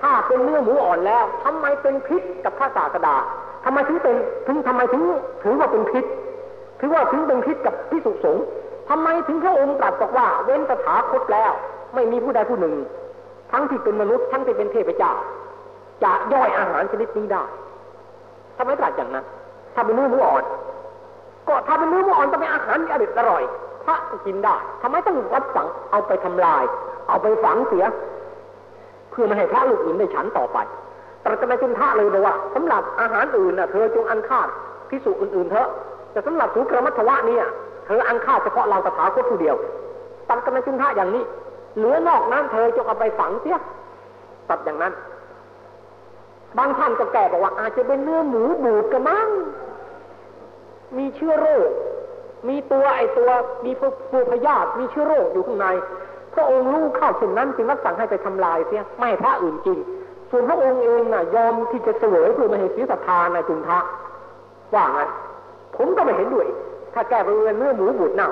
[0.00, 3.16] ถ้าเป็นเนื้อหมูอ่อนแล้วทำไมเป็นพิษกับพระศาสดา
[3.64, 5.02] ทำไมถึงเป็นถึงทำไมถึง
[5.42, 6.04] ถือว่าเป็นพิษ
[6.80, 8.44] ถือว่าถึงเป็นพิษกับพิสุสงฆ์
[8.88, 11.52] ทำไมถึงพระองค์ตรัสบอกว่า เว้นตถาคตแล้ว
[11.94, 12.74] ไม่มีผู้ใดผู้หนึ่ง
[13.52, 15.12] ทั้งที่เป็นมนุษย์ทั้งที่เป็นเทพเจ้า
[16.02, 17.42] จะย่อยอาหารชนิดนี้ได้
[18.56, 19.24] ทำไมตรัสอย่างนั้น
[19.74, 20.44] ถ้าเป็นเนื้อหมูอ่อน
[21.48, 23.42] ก็ถ้าเป็นเนื้อหมูอ่อนต้องเป็นอาหารที่อร่อยอร่อย
[23.84, 26.64] พระกินได้ทำไมต้องวัดสังเอาไปทำลาย
[27.08, 27.84] เอาไปฝังเสีย
[29.10, 30.58] เพื่อไม่ให้พระลูกอื่นได้ฉันต่อไป
[31.24, 34.48] ตรัสในจุนทะเลยบอกว่าสำหรับอาหารอื่นน่ะเธอจงอันคาด
[34.90, 35.68] พิสูจอื่นๆเถอะ
[36.12, 37.44] แต่สำหรับสุกรมัทวะเนี่ย
[37.86, 39.56] เธออันคาดเฉพาะเราตถาคตผู้เดียว
[40.28, 41.24] ตัดกันในจุนทะอย่างนี้
[41.76, 43.58] เหลือนอกนั้นเธอจงเอาไปฝังเสีย
[44.48, 44.92] ตัดอย่างนั้น
[46.58, 49.28] บางท่านก็แก่บอกว่าอาจจะเป็นเนื้อหมูบูดกระมัง
[50.98, 51.68] มีเชื้อโรค
[52.48, 53.30] มีตัวไอตัว
[53.64, 55.66] มีปูพยาธิมีเชื้อโรคอยู่ข้างใน
[56.34, 59.78] พระองค์รู้เข้าเช่นนั้นจึงรับสั่งให้ไปทำลายเสียไม่พระอื่นกิน
[60.30, 63.78] ส่วนพระองค์เองน่ะ ยอมที่จะเสวยเพื่อม่ให้เสียศรัทธาในจุนทะ
[64.74, 65.08] ว่างั้น
[65.76, 66.46] ผมก็ไม่เห็นด้วย
[66.94, 67.28] ถ้าแก้ไป
[67.58, 68.30] เนื้อหมูบูดเน่า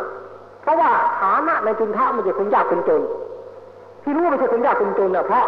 [0.62, 0.90] เพราะว่า
[1.20, 3.02] ฐานะในจุนทะมันจะคนยากคนจน
[4.02, 5.44] ที่รู้ไม่ใช่คนยากคนจนเนี่ยเพราะ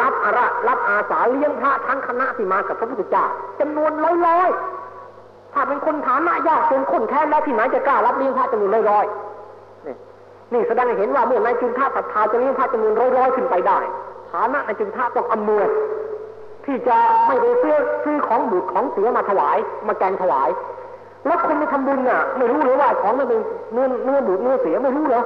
[0.00, 3.24] รับอาระรับอาสาเลี้ยงพระทั้งคณะที่มากับพระพุทธเจ้า
[3.60, 3.92] จำนวน
[4.26, 4.85] ร้อยๆ
[5.56, 9.94] ถ้าเป็นคนฐานะยากจนคนแค้นแล้วที่ไหนจะกล้ารับเลี้ยงพระจำนวนร้อยๆนี่
[10.52, 13.78] นี่แสดงให้เห็นว่าเมื่อนายจุนทะศรัทธาจะเลี้ยงพระจำนวนร้อยๆขึ้นไปได้
[14.30, 15.66] ฐานะนายจุนทะต้องอำนวย
[16.64, 16.96] ที่จะ
[17.26, 19.56] ไม่ไปซื้อซื้อของบูดของเสียมาถวาย
[19.88, 20.48] มาแกงถวาย
[21.26, 23.40] แล้วคนไปทำบุญน่ะ ไม่รู้เลยว่าของมันเป็น
[23.72, 25.22] เนื้อเนื้อบูดเนื้อเสียไม่รู้เหรอ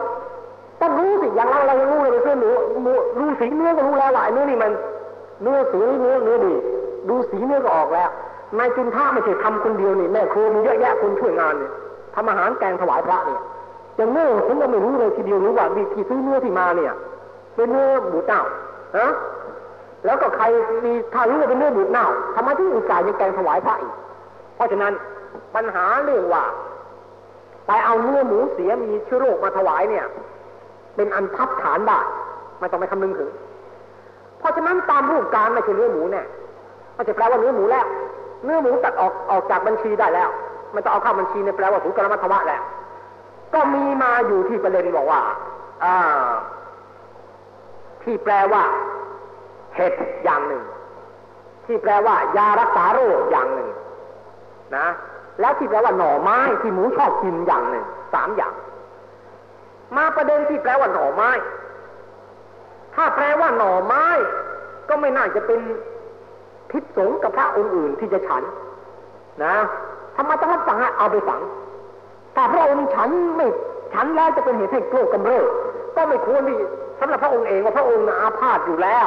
[0.80, 2.50] ต้องรู้สิอย่างเราเรายังรู้เลยไปซื้อหนู
[3.18, 4.72] ดูสีเนื้อก็รู้แล้วว่ายเนื้อนี่มัน
[5.42, 6.54] เนื้อเสียเนื้อเนื้อดี
[7.08, 8.10] ดูสีเนื้อก็ออกแล้ว
[8.58, 11.72] นายจุนท่าไม่ใช่ทำคนเดียวนี่แม่ครูมีเยอะแยะคนช่วยงานเนี่ย
[12.14, 13.40] ทำอาหารแกงถวายพระเนี่ย
[13.96, 16.92] อย่างเนื้อผมก็ไม่รู้เลยทีเดียวรู้ว่าดีที่ซื้อเนื้อที่มาเนี่ย
[17.56, 18.42] เป็นเนื้อบูดเน่า
[18.98, 19.08] ฮะ
[20.04, 20.44] แล้วก็ใคร
[20.84, 23.94] มีถ้ารู้ว่าเป็นเนื้อบูดเน่าทำไมถึงอุตส่าห์ยังแกงถวายพระอีก
[24.54, 24.92] เพราะฉะนั้น
[25.54, 26.44] ปัญหาเรื่องว่า
[27.66, 30.04] ไปเอาเนื้อหมูเสียมีเชื้อโรคมาถวายเนี่ย
[30.96, 31.98] เป็นอันทับฐานได้
[32.60, 33.30] ไม่ต้องไปคำนึงถึง
[34.38, 36.26] เพราะฉะนั้นตามรูปการไม่ใช่เนื้อหมูเนี่ย
[36.96, 37.86] มันจะแปลว่าเนื้อหมูแล้ว
[38.44, 40.30] เนื้อหมูตัดออกออกจากบัญชีได้แล้ว
[40.74, 42.62] มันจะเอาเข้าบัญชีเนี่ยแปลว่าถูกกรรมธวะแล้ว
[43.54, 45.20] ก็มีมาอยู่ที่ประเด็นบอกว่า
[45.84, 45.96] อ่า
[48.02, 48.62] ที่แปลว่า
[49.76, 49.92] เห็ด
[50.24, 50.62] อย่างหนึ่ง
[51.66, 53.68] ที่แปลว่ายารักษาโรคอย่างหนึ่ง
[54.76, 54.86] นะ
[55.40, 57.84] แล้วที่แปลว่าหน่อไม้ที่หมูชอบกินอย่างหนึ่ง
[58.14, 58.52] สามอย่าง
[59.96, 61.30] มาประเด็นที่แปลว่าหน่อไม้
[62.94, 64.06] ถ้าแปลว่าหน่อไม้
[64.88, 65.60] ก็ไม่น่าจะเป็น
[66.70, 68.42] พิษสงกับพระองค์อื่นที่จะฉัน
[69.44, 69.54] นะ
[70.16, 71.40] ทำไมต้องรับสั่งให้เอาไปฝัง
[72.34, 73.46] ถ้าพระองค์ฉันไม่
[73.94, 75.46] ฉันแล้วจะเป็นเหตุให้โกรธกำเริบ
[75.96, 76.58] ก็ไม่ควรที่
[77.00, 79.06] สำหรับพระองค์เองว่าพระองค์อาพาธอยู่แล้ว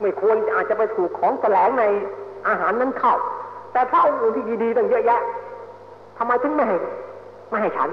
[0.00, 1.84] ไม่ควรอาจจะไปถูกของแสลงใน
[2.48, 3.14] อาหารนั้นเข้า
[3.72, 5.20] แต่พระองค์อื่นที่ดีๆตั้งเยอะแยะ
[6.18, 6.76] ทำไมถึงไม่ให้
[7.50, 7.88] ไม่ให้ฉัน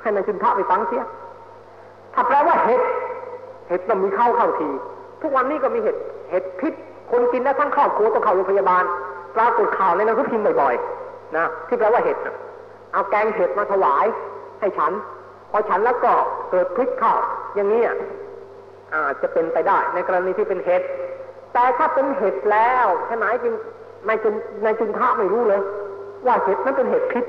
[0.00, 1.04] ให้นายจุนทะไปฟังเสีย
[2.14, 2.80] ถ้าแปลว่าเห็ด
[3.68, 4.68] เห็ดต้องมีเข้าเข้าที
[5.22, 5.96] ทุกวันนี้ก็มีเห็ด
[6.30, 6.74] เห็ดพิษ
[7.10, 8.84] คนกินแล้วทั้งครอบครัวต้องเข้าโรงพยาบาล
[9.36, 12.16] ปรากฏข่าวในหนังสือพิมพ์บ่อยๆนะที่แปลว่าเห็ด
[12.92, 14.06] เอาแกงเห็ดมาถวาย
[14.60, 14.92] ให้ฉัน
[15.50, 16.12] พอฉันแล้วก็
[16.50, 17.14] เกิดพิษเข้า
[17.54, 17.82] อย่างนี้
[18.94, 20.82] อาจจะเป็นไปได้ในกรณีที่เป็นเห็ด
[21.52, 23.54] แต่ถ้าเป็นเห็ดแล้วใช่ไหมจึง
[24.06, 25.60] ในจึงในจึงท่าไม่รู้เลย
[26.26, 27.24] ว่าเห็ดนั้นเป็นเห็ดพิษ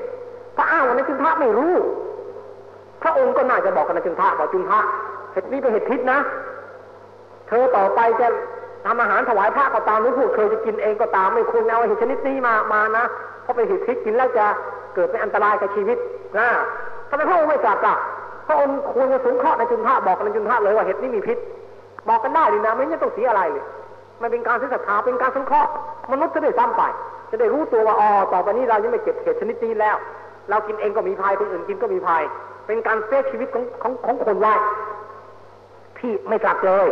[0.56, 1.74] ถ้าอ้างว่าในจึงท่าไม่รู้
[3.02, 4.80] พระองค์ก็น่าจะบอกกับในจึงท่าบอกจึงท่า
[5.32, 6.18] เห็ดนี้เป็นเห็ดพิษนะ
[7.48, 8.28] เธอต่อไปจะ
[8.84, 13.04] ทำอาหารถวายพระก็ตามหรือพวกเธอจะกินเองก็ตามไม่ควรเอาเห็ดชนิดนี้มามานะ
[13.42, 14.46] เพราะเป็นเห็ดพิษกินแล้วจะ
[14.94, 15.98] เกิดเป็นอันตรายกับชีวิต
[16.38, 16.48] นะ
[17.08, 17.94] ทำไมพระองค์ไม่ตรัสล่ะ
[18.46, 21.38] พระองค์ควรจะสงเคราะห์ในจุนท่าบอกกับในจุนท่าเลยว่าเห็ดนี้มีพิษ
[22.08, 23.64] บอกกันได้ดีนะไม่งั้นต้องเสียอะไรเลย
[24.22, 25.70] มันเป็นการเสียศรัทธาเป็นการสงเคราะห์
[26.12, 26.82] มนุษย์จะได้ซ้ำไป
[27.30, 29.96] จะได้รู้ตัวว่าอ๋อต่อไปนี้เรายังไม่เก็บเห็ดชนิดนี้แล้ว
[30.50, 32.22] เรากินเองก็มีภัยคนอื่นกินก็มีภัย
[32.66, 34.54] เป็นการเซฟชีวิตของของของคนไว้
[35.98, 36.86] ที่ไม่ตรัสเลย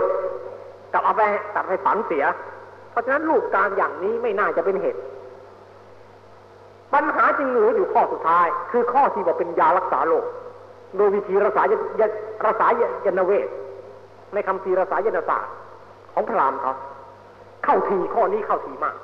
[0.93, 1.23] กับเอาไป
[1.55, 2.25] ตัดไปฝันเสีย
[2.91, 5.01] เพราะฉะนั้นรูปการอย่างนี้ไม่น่าจะเป็นเหตุ
[6.95, 10.25] ปัญหาจึงเหลืออยู่ข้อสุดท้าย คือข้อที่บอกเป็นยารักษาโรค
[10.97, 12.03] โดยวิธีรักษายย
[12.47, 12.67] รักษา
[13.07, 13.49] ยนเวท
[14.35, 15.53] ในคำพีรักษายนศาสตร์
[16.13, 16.75] ของพระรามเขา
[17.65, 18.97] เข้าทีข้อนี้เข้าทีมาก